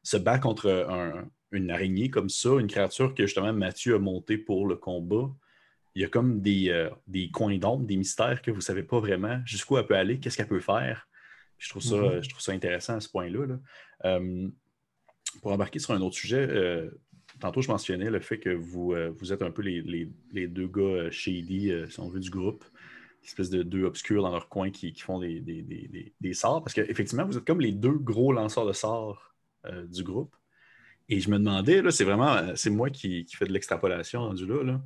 se 0.03 0.19
battre 0.19 0.43
contre 0.43 0.69
un- 0.71 1.27
une 1.53 1.71
araignée 1.71 2.11
comme 2.11 2.29
ça, 2.29 2.51
une 2.61 2.67
créature 2.67 3.15
que 3.15 3.25
justement 3.25 3.55
Mathieu 3.55 3.95
a 3.95 3.99
montée 3.99 4.37
pour 4.37 4.67
le 4.67 4.77
combat. 4.77 5.31
Il 5.95 6.03
y 6.03 6.05
a 6.05 6.09
comme 6.09 6.43
des, 6.43 6.69
euh, 6.69 6.91
des 7.07 7.31
coins 7.31 7.57
d'ombre, 7.57 7.87
des 7.87 7.97
mystères 7.97 8.43
que 8.43 8.51
vous 8.51 8.59
ne 8.59 8.63
savez 8.63 8.83
pas 8.83 9.01
vraiment 9.01 9.41
jusqu'où 9.47 9.79
elle 9.79 9.87
peut 9.87 9.97
aller, 9.97 10.19
qu'est-ce 10.21 10.37
qu'elle 10.37 10.47
peut 10.47 10.61
faire. 10.61 11.08
Puis 11.59 11.67
Je 11.67 11.71
trouve, 11.71 11.83
ça, 11.83 11.97
Mhm. 11.97 12.23
je 12.23 12.29
trouve 12.29 12.41
ça 12.41 12.53
intéressant 12.53 12.95
à 12.97 13.01
ce 13.01 13.09
point-là. 13.09 13.47
là. 13.47 13.59
Euh, 14.05 14.49
pour 15.43 15.53
embarquer 15.53 15.79
sur 15.79 15.93
un 15.95 16.01
autre 16.01 16.17
sujet, 16.17 16.47
euh, 16.49 16.91
tantôt 17.41 17.61
je 17.61 17.69
mentionnais 17.69 18.11
le 18.11 18.21
fait 18.21 18.39
que 18.39 18.51
vous, 18.51 18.93
euh, 18.95 19.11
vous 19.17 19.33
êtes 19.33 19.43
un 19.43 19.51
peu 19.51 19.63
les, 19.63 19.83
les- 19.83 20.11
les 20.33 20.49
deux 20.49 20.69
gars 20.69 21.11
shady, 21.11 21.73
si 21.89 22.01
on 22.01 22.09
veut, 22.09 22.21
du 22.21 22.31
groupe. 22.31 22.65
Espèce 23.25 23.51
de 23.51 23.63
deux 23.63 23.85
obscurs 23.85 24.23
dans 24.23 24.31
leur 24.31 24.49
coin 24.49 24.71
qui, 24.71 24.93
qui 24.93 25.03
font 25.03 25.19
des, 25.19 25.41
des, 25.41 25.61
des- 25.63 25.89
des- 25.89 26.15
des 26.19 26.33
sorts. 26.35 26.63
Parce 26.63 26.73
qu'effectivement, 26.73 27.27
vous 27.27 27.37
êtes 27.37 27.45
comme 27.45 27.61
les 27.61 27.73
deux 27.73 27.93
gros 27.99 28.33
lanceurs 28.33 28.65
de 28.67 28.73
sorts 28.73 29.35
du 29.91 30.03
groupe. 30.03 30.35
Et 31.11 31.21
je 31.21 31.29
me 31.31 31.39
demandais, 31.39 31.83
là, 31.83 31.91
c'est 31.91 32.05
vraiment, 32.05 32.55
c'est 32.55 32.71
moi 32.71 32.89
qui, 32.91 33.25
qui 33.25 33.37
fais 33.37 33.45
de 33.47 33.53
l'extrapolation 33.53 34.21
rendu 34.21 34.47
là, 34.47 34.63
là. 34.63 34.81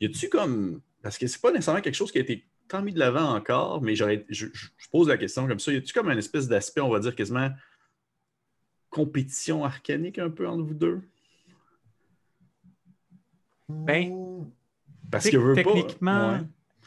Y 0.00 0.06
a-tu 0.06 0.28
comme. 0.28 0.80
Parce 1.02 1.16
que 1.16 1.26
c'est 1.26 1.40
pas 1.40 1.50
nécessairement 1.52 1.80
quelque 1.80 1.94
chose 1.94 2.10
qui 2.12 2.18
a 2.18 2.22
été 2.22 2.47
tant 2.68 2.82
mis 2.82 2.92
de 2.92 2.98
l'avant 2.98 3.34
encore, 3.34 3.82
mais 3.82 3.94
j'aurais, 3.94 4.24
je, 4.28 4.46
pose 4.90 5.08
la 5.08 5.16
question 5.16 5.46
comme 5.48 5.58
ça. 5.58 5.72
Y 5.72 5.76
a-tu 5.76 5.92
comme 5.92 6.08
un 6.08 6.16
espèce 6.18 6.48
d'aspect, 6.48 6.80
on 6.80 6.88
va 6.90 7.00
dire 7.00 7.14
quasiment 7.14 7.50
compétition 8.90 9.64
arcanique 9.64 10.18
un 10.18 10.30
peu 10.30 10.48
entre 10.48 10.64
vous 10.64 10.74
deux? 10.74 11.02
Ben, 13.68 14.46
Parce 15.10 15.28
que 15.28 15.36
pas- 15.36 15.62
techniquement, 15.62 16.32
Ouais. 16.32 16.40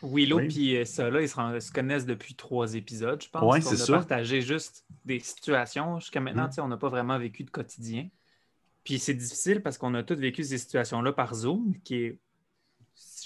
Willow 0.04 0.38
Oui. 0.40 0.72
et 0.76 0.86
Sola, 0.86 1.22
ils 1.22 1.30
se, 1.30 1.72
connaissent 1.72 2.08
depuis 2.08 2.34
trois 2.34 2.74
épisodes, 2.74 3.22
je 3.22 3.30
pense. 3.30 3.44
Ouais, 3.44 3.60
On 3.60 3.70
c'est 3.70 3.82
a 3.82 3.86
ça. 3.86 3.94
partagé 3.94 4.42
juste 4.42 4.84
des 5.06 5.20
situations. 5.20 6.00
Jusqu'à 6.00 6.20
maintenant, 6.20 6.48
Mm. 6.48 6.62
on 6.62 6.68
n'a 6.70 6.78
pas 6.78 6.90
vraiment 6.90 7.20
vécu 7.20 7.44
de 7.44 7.52
quotidien. 7.52 8.10
Puis 8.84 8.98
c'est 8.98 9.14
difficile 9.14 9.62
parce 9.62 9.78
qu'on 9.78 9.94
a 9.94 10.02
tous 10.02 10.16
vécu 10.16 10.44
ces 10.44 10.58
situations-là 10.58 11.14
par 11.14 11.36
Zoom, 11.36 11.76
qui 11.84 11.96
est, 11.98 12.20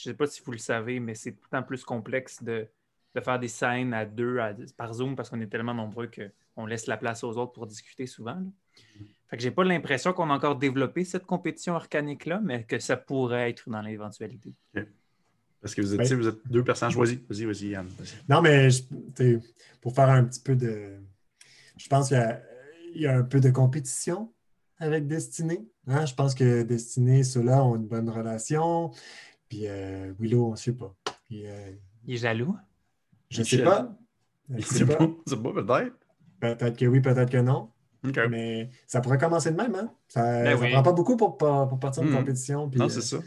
sais 0.09 0.13
pas 0.15 0.27
si 0.27 0.41
vous 0.43 0.51
le 0.51 0.57
savez, 0.57 0.99
mais 0.99 1.15
c'est 1.15 1.31
tout 1.33 1.43
le 1.51 1.57
temps 1.57 1.63
plus 1.63 1.83
complexe 1.83 2.41
de, 2.43 2.67
de 3.15 3.21
faire 3.21 3.39
des 3.39 3.47
scènes 3.47 3.93
à 3.93 4.05
deux 4.05 4.39
à- 4.39 4.53
par 4.77 4.93
Zoom 4.93 5.15
parce 5.15 5.29
qu'on 5.29 5.41
est 5.41 5.47
tellement 5.47 5.73
nombreux 5.73 6.09
qu'on 6.55 6.65
laisse 6.65 6.87
la 6.87 6.97
place 6.97 7.23
aux 7.23 7.37
autres 7.37 7.53
pour 7.53 7.67
discuter 7.67 8.05
souvent. 8.07 8.35
là. 8.35 8.45
Fait 9.27 9.37
que 9.37 9.43
j'ai 9.43 9.51
pas 9.51 9.63
l'impression 9.63 10.13
qu'on 10.13 10.29
a 10.29 10.33
encore 10.35 10.55
développé 10.55 11.03
cette 11.03 11.25
compétition 11.25 11.73
organique-là, 11.75 12.39
mais 12.43 12.63
que 12.63 12.77
ça 12.79 12.95
pourrait 12.95 13.49
être 13.49 13.67
dans 13.69 13.81
l'éventualité. 13.81 14.53
Parce 15.61 15.73
que 15.73 15.81
vous 15.81 15.95
êtes, 15.95 16.05
sais, 16.05 16.13
vous 16.15 16.27
êtes 16.27 16.47
deux 16.47 16.63
personnages. 16.63 16.95
Vas-y, 16.95 17.15
vas-y, 17.27 17.45
vas-y, 17.45 17.67
Yann. 17.69 17.87
Non, 18.29 18.41
mais 18.41 18.69
je- 18.69 18.83
pour 19.81 19.95
faire 19.95 20.09
un 20.09 20.23
petit 20.25 20.39
peu 20.41 20.55
de. 20.55 20.99
Je 21.75 21.87
pense 21.89 22.09
qu'il 22.09 22.17
y 22.17 22.19
a, 22.19 22.39
il 22.93 23.01
y 23.01 23.07
a 23.07 23.17
un 23.17 23.23
peu 23.23 23.39
de 23.39 23.49
compétition 23.49 24.31
avec 24.77 25.07
Destiny. 25.07 25.67
hein. 25.87 26.05
Je 26.05 26.13
pense 26.13 26.35
que 26.35 26.61
Destiny, 26.61 27.25
ceux-là 27.25 27.63
ont 27.65 27.75
une 27.77 27.87
bonne 27.87 28.09
relation. 28.11 28.91
Puis 29.49 29.67
euh, 29.67 30.13
Willow, 30.19 30.47
on 30.47 30.51
ne 30.51 30.55
sait 30.55 30.73
pas. 30.73 30.93
Puis, 31.25 31.45
euh, 31.47 31.71
Il 32.05 32.15
est 32.15 32.17
jaloux? 32.17 32.55
je 33.29 33.39
ne 33.41 33.45
sais 33.45 33.63
pas. 33.63 33.95
Je 34.49 34.61
sais 34.61 34.75
C'est 34.79 34.85
pas. 34.85 35.07
c'est 35.25 35.41
pas 35.41 35.53
peut-être. 35.53 35.95
Peut-être 36.39 36.77
que 36.77 36.85
oui, 36.85 36.99
peut-être 37.01 37.31
que 37.31 37.37
non. 37.37 37.71
Mais 38.29 38.69
ça 38.85 39.01
pourrait 39.01 39.17
commencer 39.17 39.51
de 39.51 39.55
même. 39.57 39.73
Hein? 39.73 39.91
Ça 40.07 40.39
ne 40.39 40.43
Ben 40.43 40.59
oui. 40.61 40.71
prend 40.71 40.83
pas 40.83 40.91
beaucoup 40.93 41.17
pour, 41.17 41.37
pour, 41.37 41.79
partir 41.79 42.03
de 42.03 42.09
Mhm. 42.09 42.17
compétition. 42.17 42.69
puis, 42.69 42.79
Non, 42.79 42.85
euh, 42.85 42.89
c'est 42.89 43.01
ça. 43.01 43.17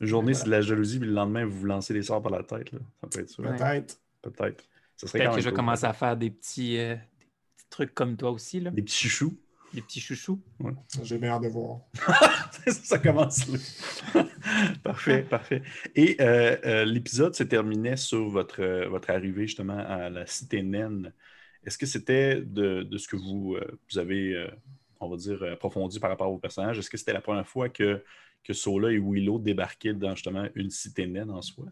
Une 0.00 0.06
journée, 0.06 0.32
voilà. 0.32 0.38
c'est 0.38 0.44
de 0.46 0.50
la 0.50 0.60
jalousie, 0.60 0.98
puis 0.98 1.08
le 1.08 1.14
lendemain, 1.14 1.46
vous 1.46 1.60
vous 1.60 1.64
lancez 1.66 1.94
des 1.94 2.02
sorts 2.02 2.20
par 2.20 2.32
la 2.32 2.42
tête. 2.42 2.72
Là. 2.72 2.80
Ça 3.00 3.06
peut 3.08 3.20
être 3.20 3.30
ça. 3.30 3.42
Peut-être. 3.42 4.00
Peut-être. 4.20 4.64
Ça 4.96 5.06
serait 5.06 5.18
Peut-être 5.20 5.30
quand 5.30 5.36
que 5.36 5.42
je 5.42 5.48
cool. 5.48 5.56
commence 5.56 5.84
à 5.84 5.92
faire 5.94 6.16
des 6.16 6.30
petits, 6.30 6.78
euh, 6.78 6.94
des 6.94 7.26
petits 7.56 7.66
trucs 7.70 7.94
comme 7.94 8.16
toi 8.16 8.30
aussi, 8.32 8.60
là. 8.60 8.70
Des 8.70 8.82
petits 8.82 8.96
chouchous. 9.08 9.38
Des 9.74 9.82
petits 9.82 10.00
chouchous. 10.00 10.40
J'ai 11.02 11.18
bien 11.18 11.30
hâte 11.30 11.42
de 11.42 11.48
voir. 11.48 11.80
ça, 12.66 12.98
commence 12.98 13.48
là. 13.48 14.26
parfait, 14.82 15.22
parfait. 15.22 15.62
Et 15.94 16.16
euh, 16.20 16.56
euh, 16.64 16.84
l'épisode 16.84 17.34
se 17.34 17.42
terminait 17.42 17.96
sur 17.96 18.28
votre, 18.28 18.62
euh, 18.62 18.88
votre 18.88 19.10
arrivée 19.10 19.46
justement 19.46 19.78
à 19.78 20.10
la 20.10 20.26
cité 20.26 20.62
naine. 20.62 21.12
Est-ce 21.64 21.78
que 21.78 21.86
c'était 21.86 22.40
de, 22.40 22.82
de 22.82 22.98
ce 22.98 23.08
que 23.08 23.16
vous, 23.16 23.56
euh, 23.56 23.78
vous 23.90 23.98
avez, 23.98 24.34
euh, 24.34 24.50
on 25.00 25.08
va 25.08 25.16
dire, 25.16 25.42
approfondi 25.52 25.98
par 25.98 26.10
rapport 26.10 26.26
à 26.26 26.30
vos 26.30 26.38
personnages? 26.38 26.78
Est-ce 26.78 26.90
que 26.90 26.96
c'était 26.96 27.12
la 27.12 27.20
première 27.20 27.48
fois 27.48 27.68
que, 27.68 28.02
que 28.42 28.52
Sola 28.52 28.92
et 28.92 28.98
Willow 28.98 29.38
débarquaient 29.38 29.94
dans 29.94 30.14
justement 30.14 30.46
une 30.54 30.70
cité 30.70 31.06
naine 31.06 31.30
en 31.30 31.42
soi? 31.42 31.66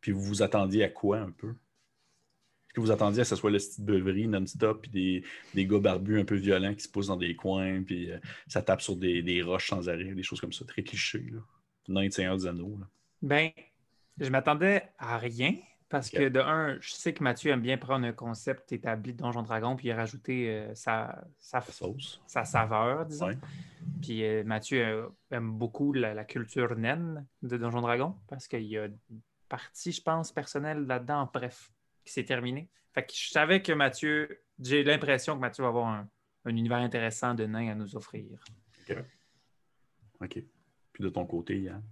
Puis 0.00 0.12
vous 0.12 0.22
vous 0.22 0.42
attendiez 0.42 0.84
à 0.84 0.88
quoi 0.88 1.18
un 1.18 1.30
peu? 1.32 1.54
Est-ce 2.68 2.74
que 2.74 2.80
vous 2.80 2.90
attendiez 2.90 3.22
à 3.22 3.24
ce 3.24 3.30
que 3.30 3.36
ce 3.36 3.40
soit 3.40 3.50
le 3.50 3.58
style 3.58 3.84
beuverie 3.84 4.28
non-stop, 4.28 4.82
puis 4.82 4.90
des, 4.90 5.24
des 5.54 5.66
gars 5.66 5.78
barbus 5.78 6.20
un 6.20 6.24
peu 6.24 6.36
violents 6.36 6.74
qui 6.74 6.82
se 6.82 6.88
posent 6.88 7.08
dans 7.08 7.16
des 7.16 7.34
coins, 7.34 7.82
puis 7.82 8.10
euh, 8.10 8.18
ça 8.46 8.62
tape 8.62 8.82
sur 8.82 8.96
des, 8.96 9.22
des 9.22 9.42
roches 9.42 9.68
sans 9.68 9.88
arrêt, 9.88 10.14
des 10.14 10.22
choses 10.22 10.40
comme 10.40 10.52
ça, 10.52 10.64
très 10.64 10.82
clichés. 10.82 11.26
Là. 11.32 11.40
Nain 11.88 12.08
de 12.08 12.12
Seigneur 12.12 12.36
des 12.36 12.46
Anneaux. 12.46 12.76
là. 12.78 12.86
Ben, 13.22 13.50
je 14.20 14.28
m'attendais 14.30 14.82
à 14.98 15.18
rien 15.18 15.54
parce 15.88 16.10
que 16.10 16.28
de 16.28 16.38
un, 16.40 16.78
je 16.80 16.90
sais 16.92 17.14
que 17.14 17.22
Mathieu 17.22 17.50
aime 17.50 17.62
bien 17.62 17.78
prendre 17.78 18.06
un 18.06 18.12
concept 18.12 18.72
établi 18.72 19.14
de 19.14 19.18
Donjon 19.18 19.42
Dragon 19.42 19.74
puis 19.74 19.88
y 19.88 19.92
rajouter 19.92 20.50
euh, 20.50 20.74
sa, 20.74 21.24
sauce. 21.38 22.20
sa 22.26 22.44
saveur, 22.44 23.06
disons. 23.06 23.28
Ouais. 23.28 23.38
Puis 24.02 24.22
euh, 24.22 24.44
Mathieu 24.44 24.84
euh, 24.84 25.08
aime 25.30 25.50
beaucoup 25.50 25.94
la, 25.94 26.12
la 26.12 26.24
culture 26.24 26.76
naine 26.76 27.26
de 27.42 27.56
Donjon 27.56 27.80
Dragon 27.80 28.14
parce 28.28 28.46
qu'il 28.46 28.64
y 28.64 28.76
a 28.76 28.84
une 28.84 29.20
partie, 29.48 29.92
je 29.92 30.02
pense, 30.02 30.30
personnelle 30.30 30.86
là-dedans, 30.86 31.30
bref, 31.32 31.70
qui 32.08 32.14
s'est 32.14 32.24
terminée. 32.24 32.68
Fait 32.94 33.04
que 33.04 33.12
je 33.14 33.28
savais 33.28 33.62
que 33.62 33.72
Mathieu, 33.72 34.40
j'ai 34.58 34.82
l'impression 34.82 35.34
que 35.36 35.40
Mathieu 35.40 35.62
va 35.62 35.68
avoir 35.68 35.86
un, 35.88 36.08
un 36.44 36.50
univers 36.50 36.78
intéressant 36.78 37.34
de 37.34 37.44
nains 37.46 37.70
à 37.70 37.74
nous 37.74 37.94
offrir. 37.96 38.24
OK. 40.20 40.42
Puis 40.92 41.04
de 41.04 41.08
ton 41.10 41.26
côté, 41.26 41.60
Yann? 41.60 41.82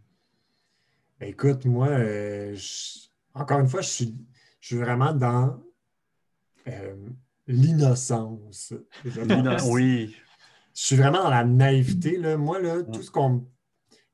Ben, 1.21 1.29
Écoute, 1.29 1.65
moi, 1.65 1.89
euh, 1.89 2.55
je- 2.55 3.09
encore 3.35 3.61
une 3.61 3.69
fois, 3.69 3.83
je 3.83 3.89
suis, 3.89 4.17
je 4.61 4.67
suis 4.69 4.77
vraiment 4.77 5.13
dans 5.13 5.63
euh, 6.67 6.97
l'innocence. 7.47 8.73
oui. 9.71 10.17
Je 10.75 10.83
suis 10.83 10.97
vraiment 10.97 11.23
dans 11.23 11.31
la 11.31 11.45
naïveté. 11.45 12.17
Là. 12.19 12.37
Moi, 12.37 12.61
là, 12.61 12.83
tout 12.83 13.03
ce 13.03 13.11
qu'on 13.11 13.47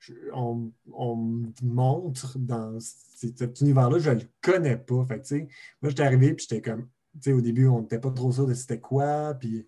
je- 0.02 0.12
on, 0.34 0.70
on 0.92 1.16
me 1.16 1.52
montre 1.62 2.38
dans 2.38 2.78
cet 2.80 3.60
univers-là, 3.60 3.98
je 3.98 4.10
ne 4.10 4.14
le 4.20 4.26
connais 4.40 4.76
pas. 4.76 5.04
Fait 5.06 5.16
que, 5.18 5.22
tu 5.22 5.28
sais, 5.38 5.48
moi, 5.80 5.90
j'étais 5.90 6.02
arrivé, 6.02 6.34
puis 6.34 6.46
j'étais 6.48 6.60
comme, 6.60 6.88
tu 7.14 7.20
sais, 7.22 7.32
au 7.32 7.40
début, 7.40 7.66
on 7.68 7.80
n'était 7.82 8.00
pas 8.00 8.10
trop 8.10 8.32
sûr 8.32 8.46
de 8.46 8.54
c'était 8.54 8.80
quoi, 8.80 9.34
puis 9.34 9.66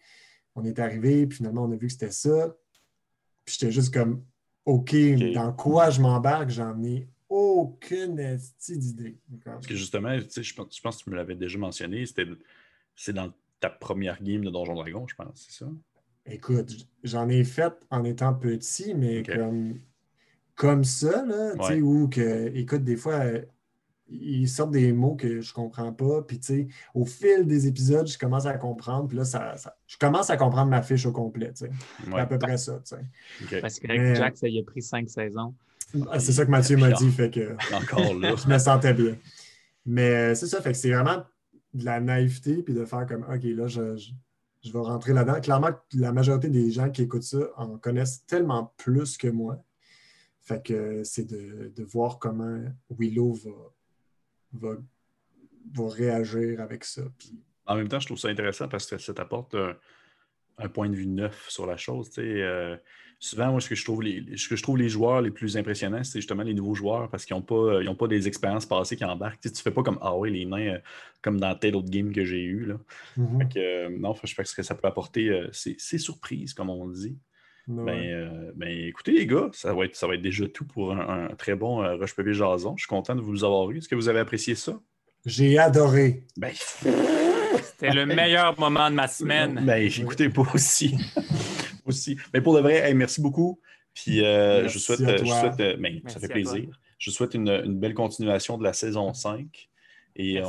on 0.55 0.65
est 0.65 0.79
arrivé, 0.79 1.27
puis 1.27 1.39
finalement, 1.39 1.65
on 1.65 1.73
a 1.73 1.77
vu 1.77 1.87
que 1.87 1.93
c'était 1.93 2.11
ça. 2.11 2.57
Puis 3.45 3.57
j'étais 3.59 3.73
juste 3.73 3.93
comme, 3.93 4.25
OK, 4.65 4.95
dans 5.35 5.53
quoi 5.53 5.91
je 5.91 6.01
m'embarque, 6.01 6.51
j'en 6.51 6.83
ai 6.83 7.09
aucune. 7.29 8.17
D'accord? 8.17 9.55
Parce 9.55 9.67
que 9.67 9.75
justement, 9.75 10.19
tu 10.21 10.31
sais, 10.31 10.43
je 10.43 10.55
pense, 10.55 10.75
je 10.77 10.81
pense 10.81 10.99
que 10.99 11.05
tu 11.05 11.11
me 11.11 11.17
l'avais 11.17 11.35
déjà 11.37 11.59
mentionné, 11.59 12.07
c'était 12.07 12.27
c'est 12.97 13.13
dans 13.13 13.33
ta 13.61 13.71
première 13.71 14.23
game 14.23 14.45
de 14.45 14.51
Donjon 14.51 14.75
Dragon, 14.75 15.07
je 15.07 15.15
pense, 15.15 15.47
c'est 15.49 15.65
ça? 15.65 15.71
Écoute, 16.27 16.89
j'en 17.03 17.29
ai 17.29 17.45
fait 17.45 17.75
en 17.91 18.05
étant 18.05 18.33
petit, 18.35 18.95
mais 18.95 19.23
comme, 19.37 19.81
comme 20.55 20.85
ça, 20.85 21.25
là, 21.25 21.53
tu 21.57 21.67
sais, 21.67 21.73
Ouais. 21.75 21.81
où 21.83 22.09
que, 22.09 22.51
écoute, 22.55 22.85
des 22.85 22.97
fois, 22.97 23.15
euh, 23.15 23.43
ils 24.09 24.49
sortent 24.49 24.71
des 24.73 24.93
mots 24.93 25.15
que 25.17 25.41
je 25.41 25.53
comprends 25.53 25.93
pas, 25.93 26.23
puis 26.23 26.39
tu 26.39 26.47
sais, 26.47 26.67
au 26.95 27.05
fil 27.07 27.47
des 27.47 27.67
épisodes, 27.67 28.07
je 28.07 28.19
commence 28.19 28.47
à 28.47 28.55
comprendre, 28.59 29.09
puis 29.09 29.17
là, 29.17 29.25
ça, 29.25 29.57
ça- 29.57 29.77
je 29.87 29.97
commence 29.97 30.29
à 30.31 30.37
comprendre 30.37 30.71
ma 30.71 30.83
fiche 30.83 31.07
au 31.07 31.13
complet, 31.13 31.49
tu 31.53 31.65
sais. 31.67 31.71
C'est 32.05 32.13
Ouais. 32.13 32.21
à 32.21 32.27
peu 32.27 32.39
près 32.39 32.59
ça, 32.59 32.81
tu 32.85 32.95
sais. 33.49 33.61
Parce 33.61 33.79
que 33.81 33.87
Mais- 33.89 34.15
Jack, 34.15 34.37
ça 34.37 34.47
y 34.49 34.59
a 34.61 34.63
pris 34.63 34.83
cinq 34.83 35.09
saisons. 35.09 35.55
Ah, 36.11 36.19
C'est 36.21 36.33
ça 36.33 36.45
que 36.45 36.51
Mathieu 36.51 36.77
m'a 36.77 36.91
dit, 36.93 37.11
fait 37.11 37.31
que 37.31 37.57
Encore 37.75 38.15
là. 38.15 38.35
je 38.37 38.49
me 38.49 38.59
sentais 38.59 38.95
bien. 38.95 39.17
Mais 39.87 40.11
euh, 40.11 40.35
c'est 40.35 40.47
ça, 40.47 40.61
fait 40.61 40.73
que 40.73 40.79
c'est 40.79 40.93
vraiment 40.93 41.23
de 41.73 41.85
la 41.85 42.01
naïveté, 42.01 42.63
puis 42.63 42.75
de 42.75 42.85
faire 42.85 43.07
comme, 43.07 43.23
OK, 43.25 43.43
là, 43.45 43.67
je, 43.69 43.97
je, 43.97 44.11
je 44.63 44.73
vais 44.73 44.79
rentrer 44.79 45.13
là-dedans. 45.13 45.41
Clairement, 45.41 45.71
la 45.95 46.13
majorité 46.13 46.49
des 46.49 46.71
gens 46.71 46.91
qui 46.91 47.03
écoutent 47.03 47.23
ça 47.23 47.39
en 47.57 47.79
connaissent 47.79 48.25
tellement 48.27 48.73
plus 48.77 49.17
que 49.17 49.29
moi. 49.29 49.63
Fait 50.45 50.63
que 50.63 51.03
c'est 51.05 51.25
de, 51.25 51.73
de 51.75 51.85
voir 51.85 52.19
comment 52.19 52.63
Willow 52.91 53.33
va, 53.33 53.73
va, 54.53 54.77
va 55.75 55.89
réagir 55.89 56.61
avec 56.61 56.85
ça. 56.85 57.03
Puis, 57.19 57.41
En 57.67 57.77
même 57.77 57.89
temps, 57.89 57.99
je 57.99 58.07
trouve 58.07 58.19
ça 58.19 58.29
intéressant 58.29 58.69
parce 58.69 58.87
que 58.87 58.99
ça 58.99 59.15
t'apporte 59.15 59.55
un, 59.55 59.75
un 60.59 60.69
point 60.69 60.89
de 60.89 60.95
vue 60.95 61.07
neuf 61.07 61.47
sur 61.49 61.67
la 61.67 61.77
chose. 61.77 62.11
Euh, 62.19 62.77
souvent, 63.19 63.51
moi, 63.53 63.61
ce 63.61 63.69
que, 63.69 63.75
je 63.75 63.85
trouve 63.85 64.03
les, 64.03 64.37
ce 64.37 64.49
que 64.49 64.57
je 64.57 64.63
trouve 64.63 64.77
les 64.77 64.89
joueurs 64.91 65.23
les 65.23 65.31
plus 65.31 65.57
impressionnants, 65.57 66.05
c'est 66.05 66.19
justement 66.21 66.43
les 66.43 66.55
nouveaux 66.55 66.75
joueurs 66.75 67.09
parce 67.09 67.25
qu'ils 67.25 67.35
n'ont 67.35 67.43
pas, 67.43 67.81
ils 67.83 67.89
ont 67.89 67.97
pas 67.97 68.09
des 68.09 68.29
expériences 68.29 68.67
passées 68.67 68.97
qui 68.97 69.05
embarquent. 69.05 69.41
Tu 69.41 69.49
ne 69.49 69.55
fais 69.55 69.71
pas 69.71 69.83
comme 69.83 69.99
Ah 70.03 70.15
oui, 70.17 70.31
les 70.31 70.45
nains, 70.45 70.75
euh, 70.75 70.79
comme 71.23 71.41
dans 71.41 71.55
tel 71.55 71.75
autre 71.75 71.89
game 71.91 72.13
que 72.13 72.25
j'ai 72.25 72.43
eu. 72.43 72.67
Là. 72.67 72.75
mhm. 73.17 73.39
Fait 73.39 73.49
que, 73.49 73.59
euh, 73.59 73.99
non, 73.99 74.15
je 74.23 74.35
pense 74.35 74.55
que 74.55 74.63
ça 74.63 74.75
peut 74.75 74.87
apporter 74.87 75.31
euh, 75.31 75.49
ces, 75.53 75.75
ces 75.79 75.99
surprises, 75.99 76.55
comme 76.55 76.71
on 76.71 76.87
dit. 76.89 77.17
Ouais. 77.67 77.85
Ben, 77.85 78.13
euh, 78.13 78.53
ben, 78.55 78.69
écoutez, 78.69 79.13
les 79.13 79.27
gars, 79.27 79.49
ça 79.53 79.73
va 79.73 79.85
être, 79.87 79.97
ça 79.97 80.07
va 80.07 80.15
être 80.15 80.23
déjà 80.23 80.47
tout 80.49 80.67
pour 80.67 80.93
un, 80.93 81.31
un 81.31 81.35
très 81.35 81.55
bon 81.55 81.83
euh, 81.83 81.97
Roche 81.97 82.15
Papier 82.15 82.35
Jason. 82.35 82.77
Je 82.77 82.83
suis 82.83 82.89
content 82.89 83.15
de 83.15 83.21
vous 83.23 83.45
avoir 83.45 83.71
eu. 83.71 83.79
Est-ce 83.79 83.89
que 83.89 83.95
vous 83.95 84.09
avez 84.09 84.21
apprécié 84.21 84.55
ça? 84.55 84.79
J'ai 85.25 85.59
adoré. 85.59 86.25
Ben, 86.37 86.53
C'était 87.63 87.93
le 87.93 88.07
meilleur 88.07 88.59
moment 88.59 88.91
de 88.91 88.95
ma 88.95 89.09
semaine. 89.09 89.63
Ben, 89.65 89.83
écoutez, 89.83 90.29
pas 90.29 90.45
aussi. 90.55 90.97
aussi. 91.87 92.19
Mais 92.33 92.41
pour 92.41 92.55
de 92.55 92.61
vrai, 92.61 92.89
hey, 92.89 92.95
merci 92.95 93.21
beaucoup. 93.21 93.61
Puis 93.95 94.25
euh, 94.25 94.63
Merci 94.63 94.75
je 94.75 94.79
souhaite, 94.83 95.01
euh, 95.01 95.19
je 95.19 95.25
souhaite 95.25 95.61
euh, 95.61 95.77
ben, 95.77 96.01
Merci 96.03 96.15
ça 96.15 96.21
fait 96.21 96.29
plaisir. 96.29 96.81
Je 96.99 97.11
souhaite 97.11 97.35
une, 97.35 97.49
une 97.49 97.79
belle 97.79 97.95
continuation 97.95 98.59
de 98.59 98.65
la 98.65 98.73
saison 98.73 99.13
5. 99.15 99.71
Et 100.17 100.41
euh, 100.41 100.45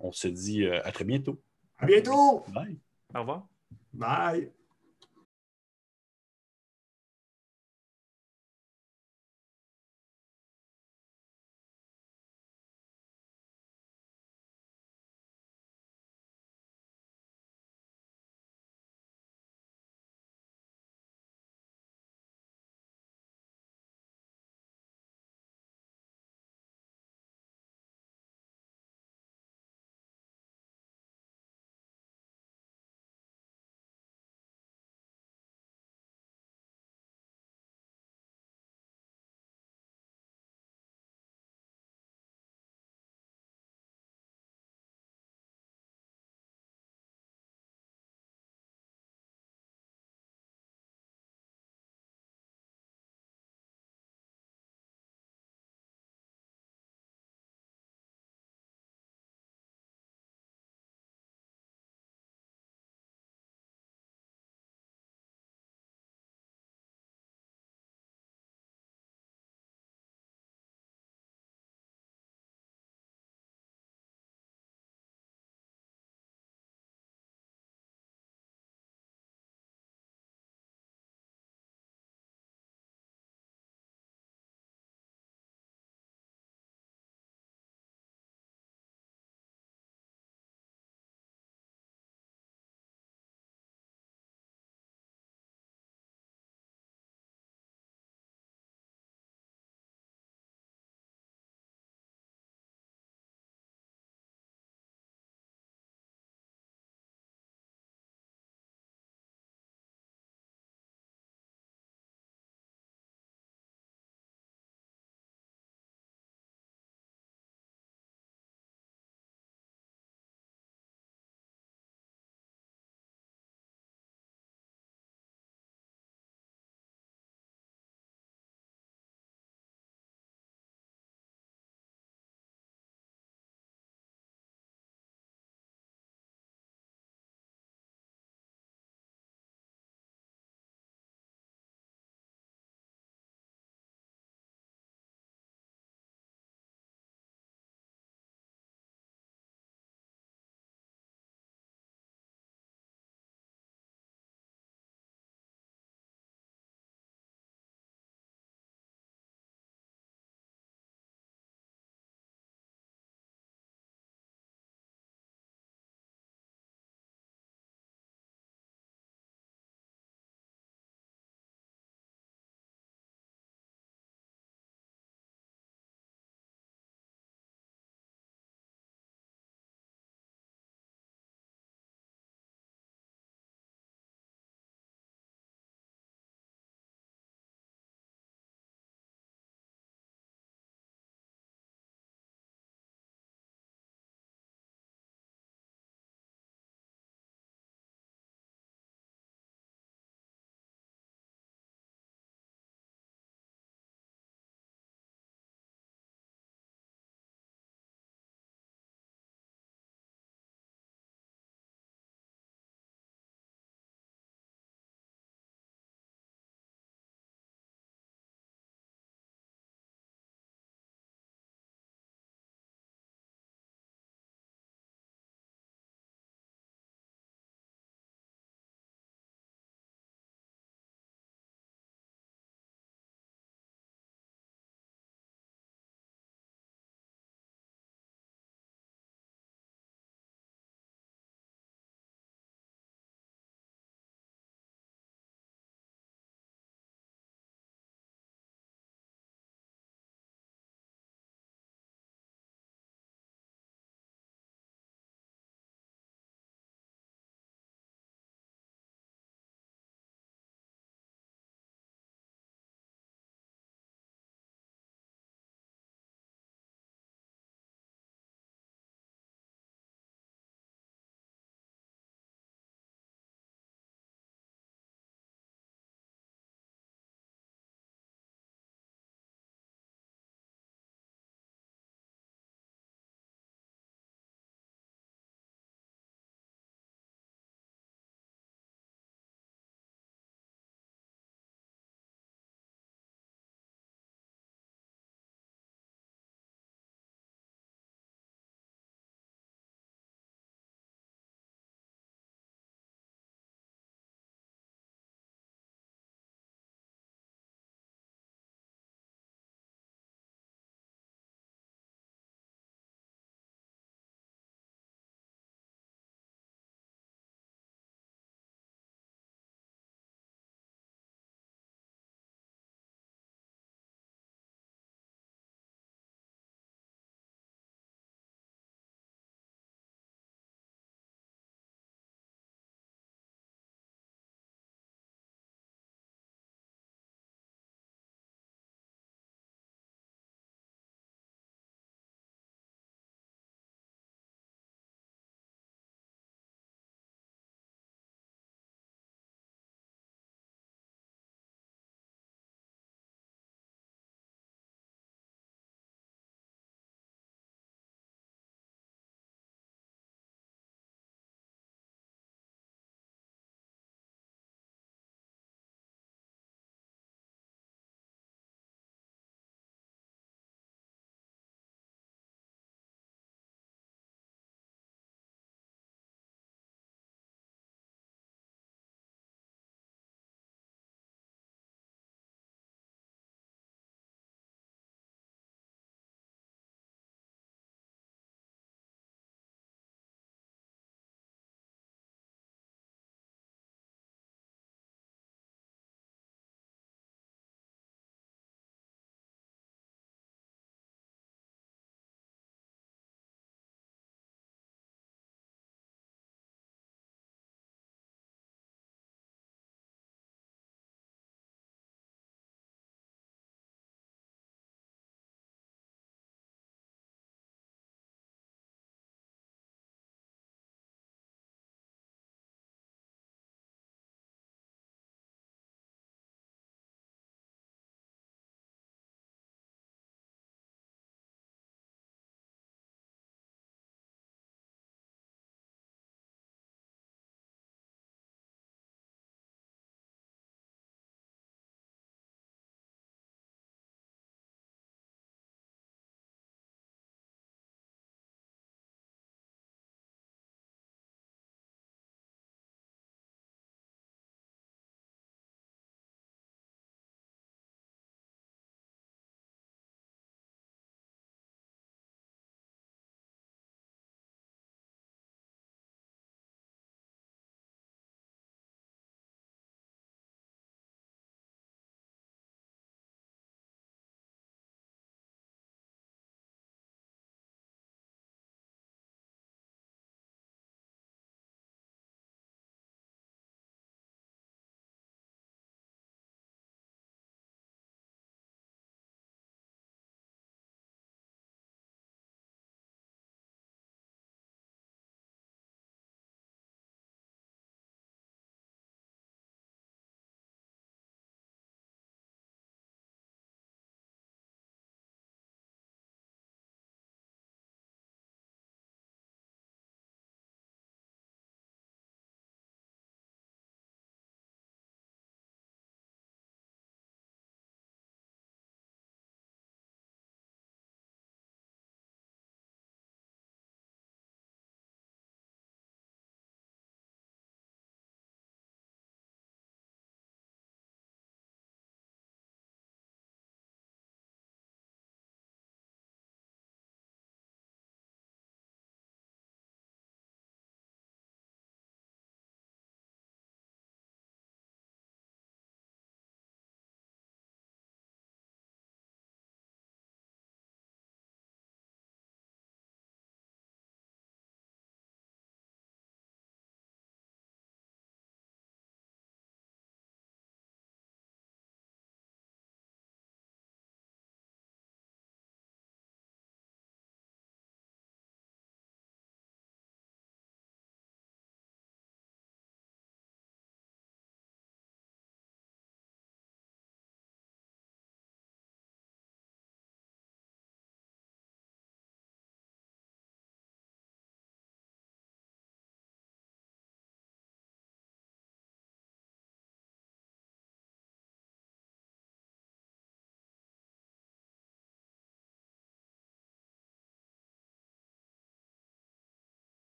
on 0.00 0.12
se 0.12 0.28
dit 0.28 0.64
euh, 0.64 0.80
à 0.84 0.92
très 0.92 1.04
bientôt. 1.04 1.40
À 1.78 1.86
bientôt! 1.86 2.44
Bye. 2.48 2.78
Au 3.14 3.20
revoir. 3.20 3.46
Bye! 3.92 4.50